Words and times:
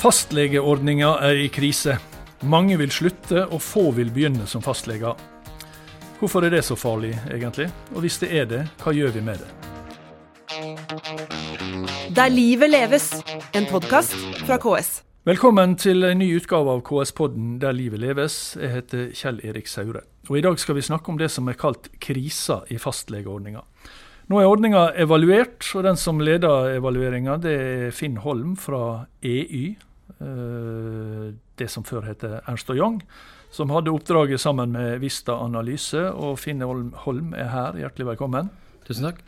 Fastlegeordninga 0.00 1.10
er 1.20 1.36
i 1.42 1.48
krise. 1.52 1.98
Mange 2.48 2.78
vil 2.80 2.88
slutte, 2.88 3.42
og 3.52 3.60
få 3.60 3.90
vil 3.92 4.08
begynne 4.08 4.46
som 4.48 4.62
fastleger. 4.64 5.12
Hvorfor 6.16 6.46
er 6.46 6.54
det 6.54 6.62
så 6.64 6.72
farlig, 6.72 7.10
egentlig? 7.28 7.66
Og 7.92 8.00
hvis 8.00 8.16
det 8.22 8.30
er 8.32 8.46
det, 8.48 8.60
hva 8.80 8.94
gjør 8.96 9.12
vi 9.12 9.20
med 9.26 9.42
det? 9.42 9.50
Der 12.16 12.32
livet 12.32 12.72
leves, 12.72 13.10
en 13.52 13.68
podkast 13.68 14.16
fra 14.46 14.56
KS. 14.56 15.02
Velkommen 15.28 15.76
til 15.76 16.08
en 16.08 16.18
ny 16.24 16.30
utgave 16.38 16.78
av 16.78 16.80
KS-podden 16.88 17.58
Der 17.60 17.76
livet 17.76 18.00
leves. 18.00 18.56
Jeg 18.56 18.72
heter 18.72 19.12
Kjell 19.12 19.44
Erik 19.44 19.68
Saure. 19.68 20.06
Og 20.30 20.40
I 20.40 20.44
dag 20.48 20.56
skal 20.64 20.80
vi 20.80 20.86
snakke 20.88 21.12
om 21.12 21.20
det 21.20 21.28
som 21.28 21.52
er 21.52 21.60
kalt 21.60 21.92
krisa 22.00 22.62
i 22.72 22.80
fastlegeordninga. 22.80 23.60
Nå 24.32 24.40
er 24.40 24.48
ordninga 24.48 24.94
evaluert, 24.96 25.60
og 25.74 25.84
den 25.84 26.00
som 26.00 26.24
leder 26.24 26.78
evalueringa, 26.78 27.36
det 27.36 27.54
er 27.60 27.92
Finn 27.92 28.16
Holm 28.24 28.56
fra 28.56 29.04
EY. 29.20 29.76
Eh, 30.20 31.32
det 31.56 31.68
som 31.72 31.84
før 31.84 32.04
heter 32.04 32.40
Ernst 32.48 32.70
og 32.72 32.76
Young, 32.76 32.98
som 33.50 33.72
hadde 33.72 33.92
oppdraget 33.92 34.40
sammen 34.40 34.74
med 34.76 35.00
Vista 35.00 35.38
Analyse. 35.40 36.10
Og 36.12 36.38
Finn 36.38 36.60
Holm 36.60 37.34
er 37.34 37.48
her, 37.52 37.78
hjertelig 37.80 38.12
velkommen. 38.12 38.50
Tusen 38.86 39.08
takk. 39.08 39.22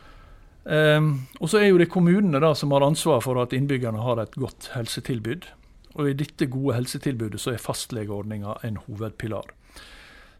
Um, 0.63 1.25
og 1.41 1.49
så 1.51 1.59
er 1.59 1.73
jo 1.73 1.79
det 1.81 1.89
kommunene 1.91 2.39
da 2.39 2.53
som 2.55 2.71
har 2.71 2.85
ansvar 2.85 3.19
for 3.25 3.35
at 3.41 3.51
innbyggerne 3.51 3.99
har 3.99 4.21
et 4.21 4.37
godt 4.39 4.69
helsetilbud. 4.77 5.49
Og 5.99 6.09
i 6.09 6.15
dette 6.17 6.47
gode 6.47 6.77
helsetilbudet 6.77 7.41
så 7.41 7.51
er 7.51 7.61
fastlegeordninga 7.61 8.55
en 8.63 8.79
hovedpilar. 8.85 9.51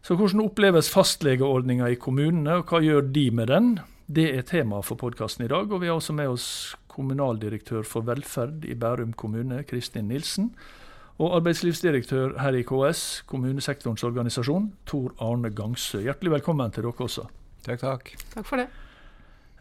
Så 0.04 0.16
hvordan 0.16 0.42
oppleves 0.44 0.90
fastlegeordninga 0.92 1.90
i 1.92 2.00
kommunene, 2.00 2.60
og 2.60 2.72
hva 2.72 2.80
gjør 2.84 3.04
de 3.12 3.28
med 3.32 3.52
den? 3.52 3.68
Det 4.06 4.30
er 4.36 4.48
tema 4.48 4.82
for 4.84 5.00
podkasten 5.00 5.46
i 5.46 5.52
dag. 5.52 5.70
Og 5.70 5.80
vi 5.80 5.88
har 5.88 6.00
også 6.00 6.16
med 6.16 6.32
oss 6.32 6.48
kommunaldirektør 6.94 7.84
for 7.88 8.06
velferd 8.06 8.64
i 8.70 8.76
Bærum 8.78 9.12
kommune, 9.18 9.62
Kristin 9.68 10.08
Nilsen. 10.08 10.52
Og 11.22 11.36
arbeidslivsdirektør 11.36 12.38
her 12.42 12.56
i 12.58 12.64
KS, 12.66 13.22
kommunesektorens 13.30 14.02
organisasjon, 14.06 14.72
Tor 14.86 15.12
Arne 15.22 15.50
Gangsø. 15.54 16.00
Hjertelig 16.02 16.38
velkommen 16.38 16.74
til 16.74 16.86
dere 16.86 17.06
også. 17.06 17.28
Takk, 17.64 17.80
takk. 17.84 18.10
Takk 18.34 18.48
for 18.48 18.62
det. 18.62 18.66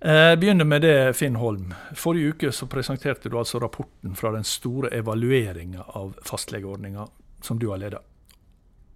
Jeg 0.04 0.34
eh, 0.34 0.38
begynner 0.40 0.68
med 0.68 0.82
det, 0.84 0.96
Finn 1.16 1.38
Holm. 1.40 1.70
Forrige 1.96 2.34
uke 2.34 2.50
så 2.52 2.66
presenterte 2.68 3.30
du 3.32 3.38
altså 3.40 3.62
rapporten 3.64 4.18
fra 4.20 4.34
den 4.34 4.44
store 4.44 4.90
evalueringa 4.98 5.86
av 5.96 6.18
fastlegeordninga 6.28 7.06
som 7.46 7.62
du 7.62 7.70
har 7.70 7.80
ledet. 7.80 8.02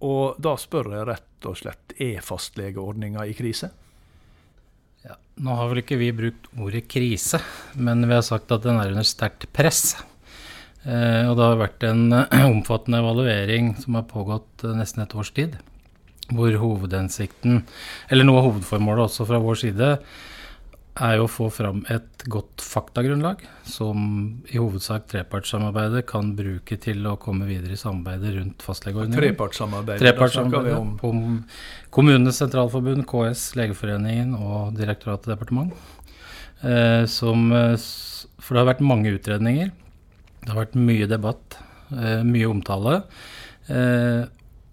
Og 0.03 0.35
da 0.43 0.57
spør 0.59 0.91
jeg 0.97 1.07
rett 1.07 1.47
og 1.47 1.55
slett, 1.61 1.95
er 2.03 2.25
fastlegeordninga 2.25 3.23
i 3.23 3.37
krise? 3.37 3.71
Ja, 5.07 5.15
nå 5.39 5.55
har 5.55 5.69
vel 5.71 5.79
ikke 5.83 5.99
vi 6.01 6.11
brukt 6.15 6.49
ordet 6.59 6.87
krise, 6.91 7.39
men 7.79 8.03
vi 8.03 8.15
har 8.17 8.25
sagt 8.25 8.51
at 8.51 8.65
den 8.65 8.79
er 8.81 8.91
under 8.91 9.07
sterkt 9.07 9.45
press. 9.55 9.95
Eh, 10.83 11.23
og 11.29 11.37
det 11.37 11.45
har 11.45 11.61
vært 11.61 11.85
en 11.87 12.03
omfattende 12.53 12.99
evaluering 13.03 13.73
som 13.79 13.95
har 13.95 14.07
pågått 14.09 14.65
eh, 14.67 14.75
nesten 14.75 15.05
et 15.05 15.15
års 15.15 15.31
tid. 15.37 15.55
Hvor 16.27 16.51
hovedhensikten, 16.59 17.61
eller 18.11 18.27
noe 18.27 18.41
av 18.41 18.49
hovedformålet 18.49 19.05
også 19.05 19.29
fra 19.29 19.39
vår 19.39 19.61
side, 19.61 19.93
er 21.03 21.17
jo 21.19 21.25
å 21.27 21.31
få 21.31 21.47
fram 21.53 21.83
et 21.93 22.23
godt 22.31 22.63
faktagrunnlag 22.63 23.41
som 23.67 23.99
i 24.49 24.57
hovedsak 24.57 25.07
trepartssamarbeidet 25.11 26.03
kan 26.09 26.31
bruke 26.37 26.77
til 26.81 27.05
å 27.09 27.15
komme 27.21 27.47
videre 27.49 27.75
i 27.75 27.79
samarbeidet 27.79 28.33
rundt 28.37 28.65
fastlegeordningen. 28.65 29.19
Trepartssamarbeidet? 29.19 30.03
Trepartssamarbeidet 30.03 30.77
om, 30.79 30.93
om 31.07 31.89
Kommunenes 31.93 32.39
sentralforbund, 32.41 33.05
KS, 33.09 33.49
Legeforeningen 33.59 34.35
og 34.37 34.77
Direktoratet 34.77 35.31
departement. 35.33 35.73
Eh, 36.61 37.03
som, 37.05 37.49
eh, 37.53 37.75
for 38.41 38.57
det 38.57 38.63
har 38.63 38.71
vært 38.73 38.85
mange 38.85 39.13
utredninger. 39.13 39.73
Det 40.43 40.53
har 40.53 40.63
vært 40.63 40.79
mye 40.79 41.09
debatt, 41.09 41.59
eh, 41.93 42.23
mye 42.25 42.49
omtale. 42.49 43.01
Eh, 43.69 44.23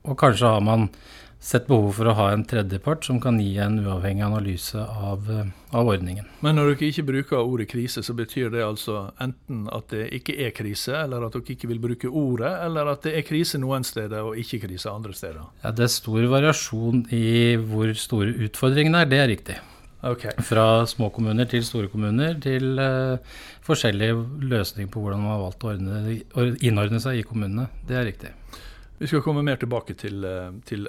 og 0.04 0.16
kanskje 0.20 0.54
har 0.56 0.64
man 0.64 0.88
sett 1.44 1.66
behov 1.68 1.90
for 1.98 2.08
å 2.08 2.14
ha 2.16 2.30
en 2.32 2.44
tredjepart 2.48 3.04
som 3.04 3.18
kan 3.20 3.36
gi 3.40 3.58
en 3.60 3.76
uavhengig 3.84 4.24
analyse 4.24 4.80
av, 4.80 5.28
eh, 5.30 5.50
av, 5.76 5.90
ordningen. 5.92 6.24
Men 6.40 6.56
når 6.56 6.72
dere 6.72 6.88
ikke 6.88 7.04
bruker 7.10 7.42
ordet 7.42 7.68
krise, 7.68 8.00
så 8.02 8.16
betyr 8.16 8.48
det 8.54 8.64
altså 8.64 9.10
enten 9.20 9.66
at 9.68 9.92
det 9.92 10.08
ikke 10.16 10.38
er 10.46 10.54
krise, 10.56 10.94
eller 11.02 11.26
at 11.26 11.36
dere 11.36 11.56
ikke 11.56 11.68
vil 11.68 11.82
bruke 11.82 12.08
ordet, 12.08 12.54
eller 12.64 12.88
at 12.94 13.04
det 13.04 13.12
er 13.18 13.28
krise 13.28 13.60
noen 13.60 13.84
steder 13.84 14.24
og 14.24 14.40
ikke 14.40 14.62
krise 14.64 14.88
andre 14.88 15.12
steder? 15.12 15.44
Ja, 15.62 15.70
Det 15.70 15.84
er 15.84 15.92
stor 15.92 16.24
variasjon 16.32 17.06
i 17.12 17.56
hvor 17.60 17.92
store 17.92 18.32
utfordringene 18.48 19.04
er, 19.04 19.12
det 19.12 19.20
er 19.20 19.28
riktig. 19.28 19.60
Okay. 20.04 20.32
Fra 20.44 20.84
små 20.86 21.08
kommuner 21.12 21.48
til 21.48 21.64
store 21.64 21.88
kommuner, 21.88 22.36
til 22.40 22.76
uh, 22.76 23.16
forskjellige 23.64 24.16
løsninger 24.50 24.90
på 24.92 25.00
hvordan 25.00 25.22
man 25.22 25.32
har 25.32 25.44
valgt 25.46 25.64
å 25.64 25.70
ordne, 25.72 26.56
innordne 26.60 27.00
seg 27.00 27.20
i 27.20 27.24
kommunene. 27.24 27.70
Det 27.88 27.96
er 27.96 28.04
riktig. 28.10 28.34
Vi 28.98 29.06
skal 29.10 29.24
komme 29.24 29.42
mer 29.42 29.56
tilbake 29.58 29.96
til, 29.98 30.24
eh, 30.24 30.52
til 30.66 30.86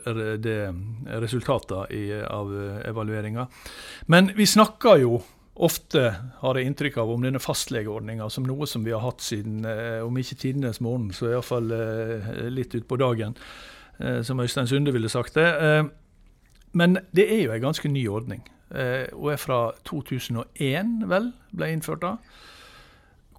resultatene 1.23 2.25
av 2.29 2.51
evalueringa. 2.85 3.47
Men 4.07 4.29
vi 4.35 4.45
snakker 4.45 5.01
jo 5.01 5.23
ofte, 5.55 6.15
har 6.41 6.57
jeg 6.57 6.67
inntrykk 6.67 6.97
av, 7.01 7.09
om 7.09 7.23
denne 7.23 7.39
fastlegeordninga 7.39 8.27
som 8.29 8.45
noe 8.45 8.67
som 8.67 8.83
vi 8.83 8.91
har 8.91 9.01
hatt 9.01 9.23
siden, 9.23 9.65
eh, 9.65 10.05
om 10.05 10.15
ikke 10.17 10.37
tidenes 10.37 10.81
morgen, 10.81 11.11
så 11.11 11.31
iallfall 11.31 11.71
eh, 11.71 12.49
litt 12.49 12.75
utpå 12.75 12.97
dagen. 12.97 13.35
Som 13.95 14.41
Øystein 14.43 14.67
Sunde 14.67 14.91
ville 14.91 15.07
sagt 15.07 15.35
det. 15.35 15.89
Men 16.73 16.97
det 17.15 17.31
er 17.31 17.45
jo 17.45 17.51
en 17.53 17.61
ganske 17.61 17.87
ny 17.87 18.01
ordning, 18.11 18.41
og 19.15 19.29
er 19.31 19.37
fra 19.39 19.71
2001, 19.87 21.07
vel, 21.07 21.31
ble 21.55 21.69
innført 21.71 22.01
da. 22.01 22.17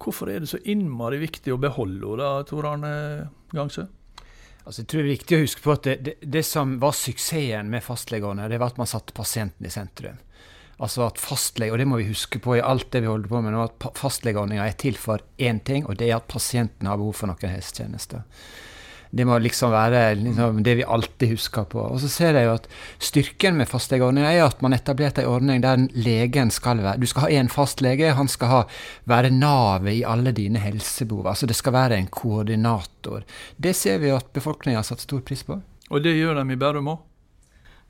Hvorfor 0.01 0.31
er 0.33 0.39
det 0.39 0.49
så 0.49 0.57
innmari 0.65 1.19
viktig 1.21 1.53
å 1.53 1.61
beholde 1.61 2.09
henne, 2.09 2.43
Tor 2.49 2.65
Arne 2.65 3.29
Gangsø? 3.53 3.85
Altså, 4.67 4.83
jeg 4.83 4.89
tror 4.91 4.99
det 4.99 5.07
er 5.07 5.15
viktig 5.15 5.37
å 5.37 5.43
huske 5.45 5.63
på 5.63 5.73
at 5.73 5.85
det, 5.87 5.97
det, 6.03 6.13
det 6.27 6.43
som 6.43 6.73
var 6.81 6.95
suksessen 6.97 7.69
med 7.71 7.85
fastlegene, 7.85 8.49
det 8.51 8.59
var 8.59 8.73
at 8.73 8.79
man 8.81 8.89
satte 8.89 9.15
pasienten 9.15 9.67
i 9.67 9.71
sentrum. 9.71 10.17
Altså 10.83 11.07
at 11.07 11.21
fastlege, 11.21 11.71
og 11.71 11.79
det 11.79 11.87
må 11.89 12.01
vi 12.01 12.09
huske 12.11 12.41
på 12.43 12.57
i 12.57 12.61
alt 12.61 12.91
det 12.93 13.01
vi 13.05 13.09
holder 13.09 13.31
på 13.31 13.39
med 13.41 13.55
nå, 13.55 13.63
at 13.63 13.87
fastlegeordninga 13.97 14.67
er 14.67 14.75
til 14.77 14.99
for 14.99 15.23
én 15.39 15.63
ting, 15.65 15.87
og 15.87 15.97
det 15.97 16.11
er 16.11 16.19
at 16.19 16.27
pasienten 16.29 16.89
har 16.89 16.99
behov 16.99 17.15
for 17.17 17.31
noen 17.31 17.55
helsetjenester. 17.55 18.27
Det 19.09 19.25
må 19.27 19.37
liksom 19.39 19.71
være 19.71 20.01
liksom, 20.19 20.61
det 20.63 20.75
vi 20.79 20.83
alltid 20.83 21.33
husker 21.35 21.67
på. 21.71 21.79
Og 21.79 22.01
så 22.03 22.09
ser 22.11 22.37
jeg 22.37 22.47
jo 22.49 22.55
at 22.57 22.67
Styrken 22.99 23.57
med 23.59 23.69
fastlegeordninga 23.69 24.33
er 24.33 24.45
at 24.45 24.61
man 24.65 24.75
etablerte 24.75 25.23
en 25.23 25.31
ordning 25.31 25.63
der 25.63 25.87
legen 25.95 26.51
skal 26.53 26.81
være 26.83 27.01
Du 27.01 27.07
skal 27.09 27.27
ha 27.27 27.41
én 27.41 27.51
fastlege, 27.51 28.13
han 28.17 28.31
skal 28.31 28.53
ha, 28.53 28.61
være 29.09 29.31
navet 29.33 29.93
i 29.99 30.05
alle 30.07 30.33
dine 30.35 30.61
helsebehov. 30.61 31.27
Altså 31.33 31.49
det 31.49 31.57
skal 31.57 31.75
være 31.77 31.97
en 31.97 32.11
koordinator. 32.11 33.23
Det 33.57 33.75
ser 33.75 34.01
vi 34.03 34.13
at 34.13 34.33
befolkninga 34.33 34.81
har 34.81 34.87
satt 34.87 35.05
stor 35.05 35.23
pris 35.25 35.43
på. 35.47 35.61
Og 35.89 36.03
det 36.03 36.17
gjør 36.17 36.41
de 36.41 36.51
i 36.51 36.59
Bærum 36.59 36.91
òg? 36.91 37.05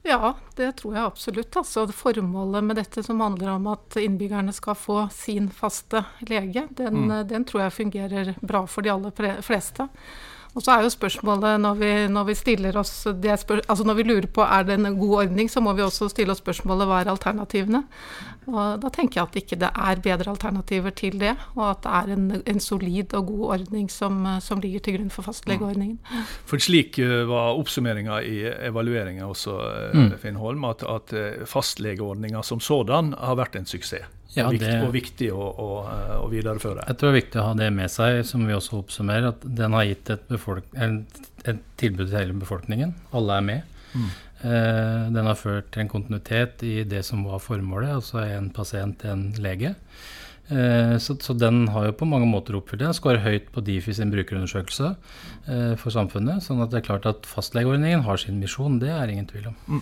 Ja, 0.07 0.33
det 0.55 0.71
tror 0.71 0.95
jeg 0.95 1.03
absolutt. 1.03 1.55
Altså, 1.57 1.83
formålet 1.91 2.63
med 2.63 2.79
dette 2.79 3.03
som 3.03 3.19
handler 3.19 3.49
om 3.57 3.67
at 3.73 3.97
innbyggerne 3.99 4.53
skal 4.55 4.77
få 4.79 5.01
sin 5.11 5.49
faste 5.51 6.03
lege, 6.29 6.67
den, 6.69 7.09
mm. 7.09 7.27
den 7.27 7.45
tror 7.47 7.65
jeg 7.65 7.75
fungerer 7.81 8.33
bra 8.39 8.63
for 8.71 8.85
de 8.85 8.93
aller 8.93 9.41
fleste. 9.43 9.89
Og 10.57 10.63
så 10.65 10.73
er 10.73 10.87
jo 10.87 10.89
spørsmålet 10.89 11.61
når 11.61 11.75
vi, 11.77 11.91
når 12.09 12.23
vi 12.31 12.35
stiller 12.37 12.77
oss 12.81 12.91
spør, 13.05 13.59
altså 13.69 13.85
når 13.85 13.99
vi 13.99 14.05
lurer 14.07 14.25
på 14.33 14.41
er 14.41 14.65
det 14.65 14.79
en 14.79 14.97
god 14.97 15.13
ordning, 15.27 15.51
så 15.53 15.61
må 15.61 15.75
vi 15.77 15.85
også 15.85 16.09
stille 16.09 16.33
oss 16.33 16.41
spørsmålet 16.41 16.89
hva 16.89 17.03
er 17.03 17.11
alternativene. 17.13 17.83
Og 18.47 18.79
da 18.81 18.89
tenker 18.95 19.19
jeg 19.19 19.27
at 19.27 19.37
ikke 19.43 19.59
det 19.61 19.69
er 19.69 20.01
bedre 20.01 20.33
alternativer 20.33 20.95
til 20.97 21.19
det, 21.21 21.35
og 21.53 21.63
at 21.69 21.83
det 21.85 21.93
er 21.99 22.11
en, 22.15 22.27
en 22.41 22.63
solid 22.63 23.13
og 23.19 23.29
god 23.29 23.45
ordning 23.59 23.91
som, 23.91 24.23
som, 24.41 24.63
ligger 24.63 24.81
til 24.81 24.97
grunn 24.97 25.13
for 25.13 25.27
fastlegeordningen. 25.27 25.99
For 26.49 26.63
slik 26.63 26.97
eh, 27.03 27.21
var 27.29 27.59
oppsummeringa 27.59 28.21
i 28.25 28.37
evalueringa 28.71 29.29
også, 29.29 29.57
eh, 29.67 29.97
mm. 29.99 30.11
Finn 30.23 30.41
Holm, 30.41 30.65
at, 30.65 30.81
at 30.89 31.13
eh, 31.13 31.45
fastlegeordninga 31.45 32.41
som 32.41 32.63
sådan 32.63 33.13
har 33.19 33.37
vært 33.37 33.59
en 33.59 33.69
suksess 33.69 34.16
ja, 34.35 34.49
det, 34.51 34.73
og 34.83 34.93
viktig 34.95 35.29
å, 35.33 35.47
å, 35.47 35.69
å, 36.19 36.27
videreføre. 36.31 36.83
Jeg 36.89 36.99
tror 36.99 37.09
det 37.09 37.13
er 37.13 37.21
viktig 37.21 37.41
å 37.41 37.47
ha 37.47 37.55
det 37.57 37.71
med 37.73 37.91
seg, 37.93 38.21
som 38.27 38.43
vi 38.47 38.55
også 38.57 38.81
oppsummerer, 38.81 39.31
at 39.31 39.47
den 39.61 39.77
har 39.77 39.87
gitt 39.87 40.11
et, 40.13 40.35
et 40.35 41.65
tilbud 41.79 42.07
til 42.07 42.19
hele 42.19 42.37
befolkningen. 42.37 42.93
Alle 43.17 43.39
er 43.39 43.47
med. 43.47 43.77
Mm. 43.95 44.09
Eh, 44.37 45.07
den 45.15 45.25
har 45.31 45.39
ført 45.39 45.71
til 45.73 45.85
en 45.85 45.91
kontinuitet 45.91 46.61
i 46.67 46.75
det 46.85 47.01
som 47.07 47.23
var 47.25 47.41
formålet, 47.41 47.95
altså 47.97 48.21
en 48.25 48.51
pasient, 48.53 49.05
en 49.09 49.29
lege. 49.41 49.73
Eh, 50.47 50.93
så, 51.03 51.17
så, 51.19 51.33
den 51.35 51.65
har 51.73 51.89
jo 51.89 51.95
på 51.99 52.07
mange 52.07 52.27
måter 52.29 52.55
oppfylt 52.55 52.79
det. 52.79 52.87
Den 52.87 52.95
skårer 52.95 53.25
høyt 53.25 53.49
på 53.51 53.63
Difi 53.67 53.95
sin 53.97 54.13
brukerundersøkelse 54.13 54.93
eh, 54.93 55.73
for 55.79 55.91
samfunnet. 55.95 56.45
sånn 56.45 56.61
at 56.63 56.71
det 56.71 56.81
er 56.81 56.87
klart 56.87 57.09
at 57.09 57.27
fastlegeordningen 57.27 58.05
har 58.05 58.21
sin 58.21 58.39
misjon, 58.39 58.79
det 58.83 58.93
er 58.93 59.11
ingen 59.11 59.27
tvil 59.27 59.49
om. 59.51 59.57
Mm. 59.67 59.81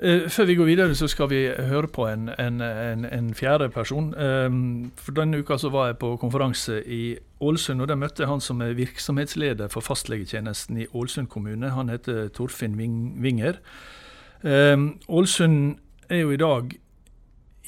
Uh, 0.00 0.28
før 0.32 0.44
vi 0.48 0.54
går 0.54 0.64
videre, 0.64 0.94
så 0.94 1.06
skal 1.08 1.28
vi 1.30 1.40
høre 1.68 1.88
på 1.88 2.06
en, 2.08 2.30
en, 2.38 2.60
en, 2.60 3.04
en 3.04 3.34
fjerde 3.34 3.68
person. 3.68 4.14
Um, 4.16 4.92
for 4.96 5.12
Denne 5.12 5.38
uka 5.38 5.58
så 5.60 5.68
var 5.68 5.86
jeg 5.90 5.98
på 6.00 6.14
konferanse 6.16 6.80
i 6.86 7.16
Ålesund, 7.40 7.80
og 7.80 7.88
der 7.88 8.00
møtte 8.00 8.22
jeg 8.22 8.28
han 8.28 8.40
som 8.40 8.60
er 8.60 8.72
virksomhetsleder 8.78 9.68
for 9.68 9.80
fastlegetjenesten 9.80 10.80
i 10.80 10.86
Ålesund 10.94 11.28
kommune. 11.28 11.70
Han 11.70 11.88
heter 11.88 12.28
Torfinn 12.28 12.78
Vinger. 13.22 13.60
Um, 14.42 15.00
Ålesund 15.08 15.76
er 16.08 16.24
jo 16.24 16.30
i 16.30 16.40
dag 16.40 16.72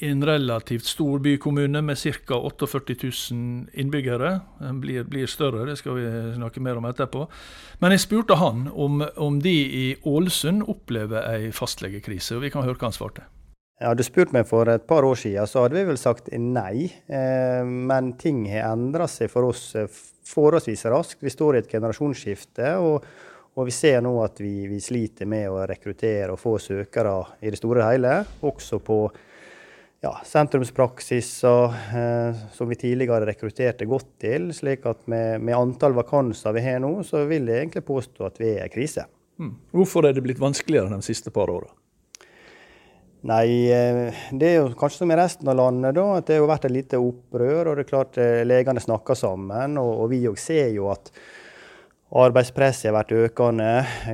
en 0.09 0.25
relativt 0.25 0.85
stor 0.85 1.19
bykommune 1.19 1.81
med 1.81 1.97
ca. 1.97 2.35
48 2.35 2.93
000 3.31 3.67
innbyggere. 3.73 4.39
Den 4.59 4.81
blir, 4.81 5.03
blir, 5.03 5.27
større, 5.27 5.65
det 5.65 5.77
skal 5.79 5.97
vi 5.99 6.07
snakke 6.35 6.63
mer 6.63 6.79
om 6.79 6.87
etterpå. 6.89 7.27
Men 7.79 7.95
jeg 7.95 8.03
spurte 8.05 8.37
han 8.39 8.67
om, 8.73 9.03
om 9.17 9.39
de 9.43 9.53
i 9.53 9.85
Ålesund 10.09 10.65
opplever 10.67 11.27
ei 11.33 11.51
fastlegekrise, 11.55 12.37
og 12.37 12.45
vi 12.45 12.51
kan 12.53 12.65
høre 12.65 12.79
hva 12.79 12.89
han 12.91 12.97
svarte. 12.97 13.27
Hadde 13.83 13.99
du 13.99 14.07
spurt 14.07 14.31
meg 14.31 14.47
for 14.47 14.69
et 14.71 14.85
par 14.87 15.03
år 15.03 15.17
siden, 15.19 15.49
så 15.49 15.65
hadde 15.65 15.75
vi 15.75 15.87
vel 15.89 15.99
sagt 15.99 16.29
nei. 16.39 16.87
Eh, 17.07 17.63
men 17.65 18.13
ting 18.21 18.45
har 18.51 18.71
endra 18.71 19.09
seg 19.11 19.31
for 19.33 19.49
oss 19.49 19.73
eh, 19.75 19.91
forholdsvis 20.29 20.85
raskt. 20.93 21.23
Vi 21.25 21.33
står 21.33 21.57
i 21.57 21.63
et 21.63 21.71
generasjonsskifte. 21.77 22.75
og 22.79 23.29
og 23.53 23.67
vi 23.69 23.73
ser 23.75 23.99
nå 24.01 24.15
at 24.23 24.39
vi, 24.41 24.65
vi, 24.65 24.79
sliter 24.81 25.29
med 25.29 25.45
å 25.51 25.59
rekruttere 25.69 26.33
og 26.33 26.41
få 26.41 26.55
søkere 26.57 27.13
i 27.45 27.51
det 27.53 27.59
store 27.59 27.83
og 27.83 27.91
hele. 27.91 28.13
Også 28.49 28.79
på 28.81 28.97
ja, 30.03 30.17
sentrumspraksiser 30.25 31.63
eh, 31.95 32.41
som 32.51 32.69
vi 32.69 32.75
tidligere 32.75 33.25
rekrutterte 33.29 33.87
godt 33.87 34.09
til. 34.19 34.49
slik 34.55 34.85
at 34.89 35.05
med, 35.07 35.39
med, 35.41 35.55
antall 35.55 35.95
vakanser 35.95 36.55
vi 36.55 36.65
har 36.65 36.81
nå, 36.83 36.97
så 37.07 37.23
vil 37.29 37.47
jeg 37.47 37.63
egentlig 37.63 37.85
påstå 37.87 38.27
at 38.27 38.41
vi 38.41 38.51
er 38.57 38.67
i 38.67 38.73
krise. 38.73 39.07
Mm. 39.39 39.55
Hvorfor 39.71 40.07
er 40.07 40.13
det 40.13 40.25
blitt 40.25 40.43
vanskeligere 40.43 40.91
de 40.91 41.07
siste 41.07 41.31
par 41.33 41.51
åra? 41.53 41.71
Nei, 43.31 43.71
eh, 43.71 44.25
det 44.35 44.49
er 44.49 44.59
jo 44.59 44.73
kanskje 44.75 45.05
som 45.05 45.15
i 45.15 45.19
resten 45.19 45.47
av 45.47 45.55
landet, 45.61 45.95
da, 45.95 46.09
at 46.19 46.27
det 46.27 46.41
har 46.41 46.51
vært 46.51 46.67
et 46.67 46.75
lite 46.75 46.99
opprør. 46.99 47.71
og 47.71 47.79
det 47.79 47.87
er 47.87 47.91
klart 47.93 48.19
eh, 48.19 48.43
Legene 48.43 48.83
snakker 48.83 49.15
sammen, 49.15 49.79
og, 49.79 50.03
og 50.03 50.11
vi 50.11 50.25
òg 50.27 50.37
ser 50.41 50.75
jo 50.75 50.91
at 50.91 51.15
Arbeidspresset 52.13 52.91
har 52.91 52.99
vært 52.99 53.15
økende. 53.17 53.71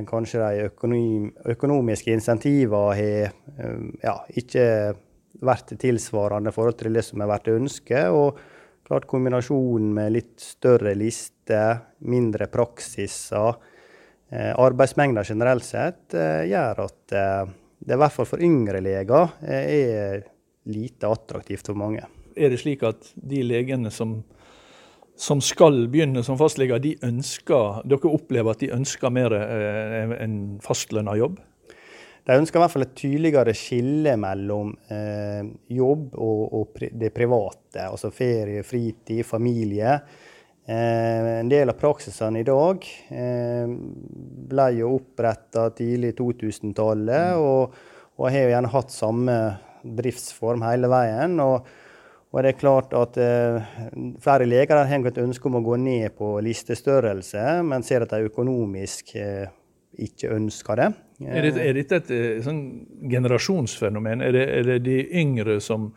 Kanskje 0.08 0.38
de 0.40 0.68
økonom, 0.70 1.26
økonomiske 1.52 2.14
insentivene 2.14 2.94
har 2.96 3.34
um, 3.58 3.90
ja, 4.00 4.14
ikke 4.40 4.62
vært 5.44 5.74
tilsvarende 5.80 6.52
i 6.52 6.56
forhold 6.56 6.78
til 6.80 6.96
det 6.96 7.04
som 7.06 7.22
har 7.22 7.30
vært 7.32 7.50
ønsket. 7.52 8.10
Og 8.14 8.40
klart 8.86 9.08
kombinasjonen 9.10 9.92
med 9.96 10.14
litt 10.16 10.34
større 10.42 10.94
lister, 10.98 11.84
mindre 12.10 12.50
praksiser, 12.52 13.60
eh, 14.30 14.52
arbeidsmengder 14.52 15.24
generelt 15.24 15.66
sett, 15.66 16.14
eh, 16.14 16.48
gjør 16.50 16.84
at 16.86 17.16
eh, 17.16 17.54
det 17.80 17.96
i 17.96 18.00
hvert 18.02 18.12
fall 18.12 18.28
for 18.28 18.44
yngre 18.44 18.82
leger 18.84 19.30
er 19.40 20.26
lite 20.68 21.08
attraktivt 21.08 21.70
for 21.70 21.78
mange. 21.78 22.04
Er 22.36 22.52
det 22.52 22.60
slik 22.60 22.82
at 22.84 23.08
de 23.16 23.40
legene 23.42 23.90
som 23.90 24.20
som 25.20 25.40
skal 25.44 25.84
begynne 25.92 26.22
som 26.24 26.38
fastleger, 26.40 26.80
de 26.80 26.94
ønsker, 27.04 27.82
dere 27.88 28.12
opplever 28.14 28.54
at 28.54 28.62
de 28.62 28.72
ønsker 28.72 29.12
mer 29.12 29.34
eh, 29.36 30.14
en 30.24 30.36
fastlønna 30.64 31.16
jobb? 31.20 31.40
De 32.30 32.38
ønsker 32.38 32.60
i 32.60 32.62
hvert 32.62 32.70
fall 32.70 32.84
et 32.86 32.92
tydeligere 32.94 33.52
skille 33.58 34.12
mellom 34.22 34.68
eh, 34.94 35.40
jobb 35.74 36.12
og, 36.14 36.42
og 36.60 36.68
pri 36.76 36.92
det 36.94 37.10
private. 37.10 37.88
Altså 37.88 38.12
ferie, 38.14 38.62
fritid, 38.62 39.24
familie. 39.26 39.96
Eh, 40.62 41.30
en 41.40 41.50
del 41.50 41.72
av 41.72 41.78
praksisene 41.80 42.44
i 42.44 42.46
dag 42.46 42.86
eh, 43.10 43.74
ble 44.52 44.68
jo 44.76 44.92
oppretta 45.00 45.66
tidlig 45.74 46.14
2000-tallet, 46.20 47.34
mm. 47.34 47.42
og, 47.42 47.74
og 48.20 48.30
har 48.30 48.46
jo 48.46 48.54
gjerne 48.54 48.74
hatt 48.76 48.94
samme 48.94 49.38
driftsform 49.82 50.62
hele 50.68 50.92
veien. 50.92 51.38
og 51.42 51.66
og 52.30 52.44
det 52.44 52.52
er 52.52 52.60
klart 52.60 52.92
at 52.94 53.16
eh, 53.18 53.70
Flere 54.22 54.46
leger 54.46 54.78
har 54.86 55.06
et 55.10 55.16
ønske 55.18 55.48
om 55.50 55.58
å 55.58 55.64
gå 55.66 55.74
ned 55.82 56.14
på 56.14 56.36
listestørrelse, 56.46 57.42
men 57.66 57.82
ser 57.82 58.06
at 58.06 58.14
de 58.14 58.28
økonomisk 58.30 59.16
eh, 59.18 59.50
ikke 59.98 60.30
ønsker 60.36 60.78
det. 60.78 60.92
Er 61.20 61.44
dette, 61.44 61.60
er 61.60 61.76
dette 61.76 61.98
et 62.00 62.10
eh, 62.16 62.40
sånn 62.44 62.60
generasjonsfenomen? 63.10 64.22
Er 64.24 64.32
det, 64.32 64.44
er 64.56 64.68
det, 64.68 64.78
de 64.86 64.98
yngre 65.20 65.58
som 65.60 65.90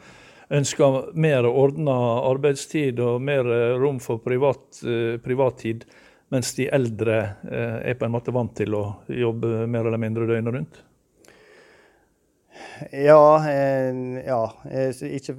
ønsker 0.53 1.13
mer 1.15 1.47
ordna 1.47 1.95
arbeidstid 2.27 2.99
og 3.03 3.21
mer 3.23 3.47
eh, 3.47 3.75
rom 3.79 4.01
for 4.03 4.19
privat, 4.23 4.65
eh, 4.83 5.15
privattid, 5.23 5.85
mens 6.33 6.51
de 6.57 6.67
eldre 6.75 7.19
eh, 7.47 7.77
er 7.93 7.99
på 7.99 8.07
en 8.07 8.15
måte 8.15 8.35
vant 8.35 8.51
til 8.57 8.75
å 8.75 8.83
jobbe 9.07 9.63
mer 9.63 9.87
eller 9.87 10.01
mindre 10.01 10.27
døgnet 10.27 10.57
rundt? 10.57 10.81
Ja, 12.91 13.23
eh, 13.47 13.93
ja 14.27 14.41
ikke, 15.07 15.35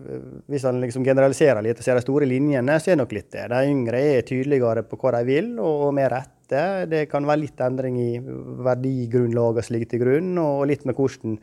hvis 0.48 0.64
han 0.64 0.80
liksom 0.80 1.04
generaliserer 1.04 1.60
litt 1.64 1.80
og 1.80 1.86
ser 1.86 1.98
de 1.98 2.04
store 2.04 2.28
linjene, 2.30 2.78
så 2.80 2.90
er 2.92 2.96
det 2.96 3.02
nok 3.02 3.14
litt 3.16 3.30
det. 3.34 3.48
De 3.52 3.60
yngre 3.68 4.00
er 4.14 4.24
tydeligere 4.26 4.84
på 4.88 4.98
hva 5.00 5.18
de 5.18 5.24
vil, 5.28 5.52
og, 5.60 5.90
med 5.96 6.08
rette. 6.44 6.88
Det 6.90 7.10
kan 7.10 7.26
være 7.26 7.42
litt 7.44 7.60
endring 7.60 7.98
i 7.98 8.18
verdigrunnlaget 8.20 9.64
som 9.64 9.74
ligger 9.74 9.90
til 9.90 10.02
grunn, 10.02 10.38
og 10.38 10.66
litt 10.68 10.84
med 10.84 10.94
hvordan 10.94 11.38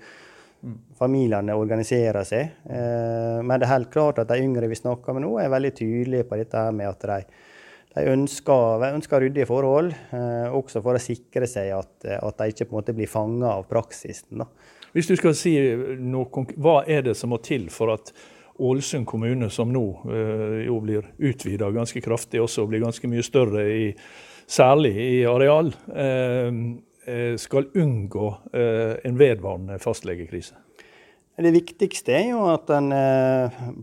familiene 0.98 1.56
organiserer 1.58 2.24
seg. 2.24 2.52
Eh, 2.70 3.42
men 3.42 3.60
det 3.60 3.66
er 3.66 3.78
helt 3.78 3.92
klart 3.92 4.20
at 4.20 4.30
de 4.30 4.42
yngre 4.42 4.68
vi 4.70 4.76
snakker 4.76 5.14
med 5.14 5.26
nå, 5.26 5.40
er 5.40 5.50
veldig 5.50 5.74
tydelige 5.74 6.28
på 6.30 6.38
dette 6.38 6.66
med 6.72 6.88
at 6.88 7.02
de, 7.02 7.24
de 7.96 8.04
ønsker, 8.12 8.86
ønsker, 8.92 9.22
ryddige 9.22 9.50
forhold, 9.50 9.92
eh, 10.14 10.54
også 10.54 10.84
for 10.84 10.98
å 10.98 11.02
sikre 11.02 11.50
seg 11.50 11.74
at, 11.80 12.06
at 12.22 12.38
de 12.38 12.54
ikke 12.54 12.94
blir 12.94 13.10
fanga 13.10 13.56
av 13.56 13.66
praksisen. 13.70 14.38
da. 14.44 14.46
Hvis 14.94 15.08
du 15.08 15.16
skal 15.16 15.34
si 15.34 15.56
noe, 15.98 16.46
hva 16.60 16.84
er 16.86 17.08
det 17.08 17.16
som 17.18 17.32
må 17.32 17.42
til 17.42 17.70
for 17.72 17.96
at 17.96 18.14
Ålesund 18.62 19.08
kommune, 19.10 19.48
som 19.50 19.72
nå 19.74 19.86
eh, 20.12 20.58
jo 20.68 20.76
blir 20.84 21.08
utvida 21.18 21.72
ganske 21.74 22.02
kraftig, 22.04 22.44
også 22.44 22.68
blir 22.70 22.84
ganske 22.84 23.10
mye 23.10 23.24
større, 23.26 23.64
i, 23.66 23.88
særlig 24.52 24.96
i 25.00 25.26
areal, 25.26 25.72
eh, 25.96 26.52
eh 27.08 27.38
skal 27.38 27.72
unngå 27.74 28.28
eh, 28.54 28.96
en 29.08 29.18
vedvarende 29.18 29.80
fastlegekrise? 29.80 30.56
Det 31.42 31.54
viktigste 31.56 32.14
er 32.14 32.28
jo 32.36 32.44
at 32.52 32.70
en 32.76 32.92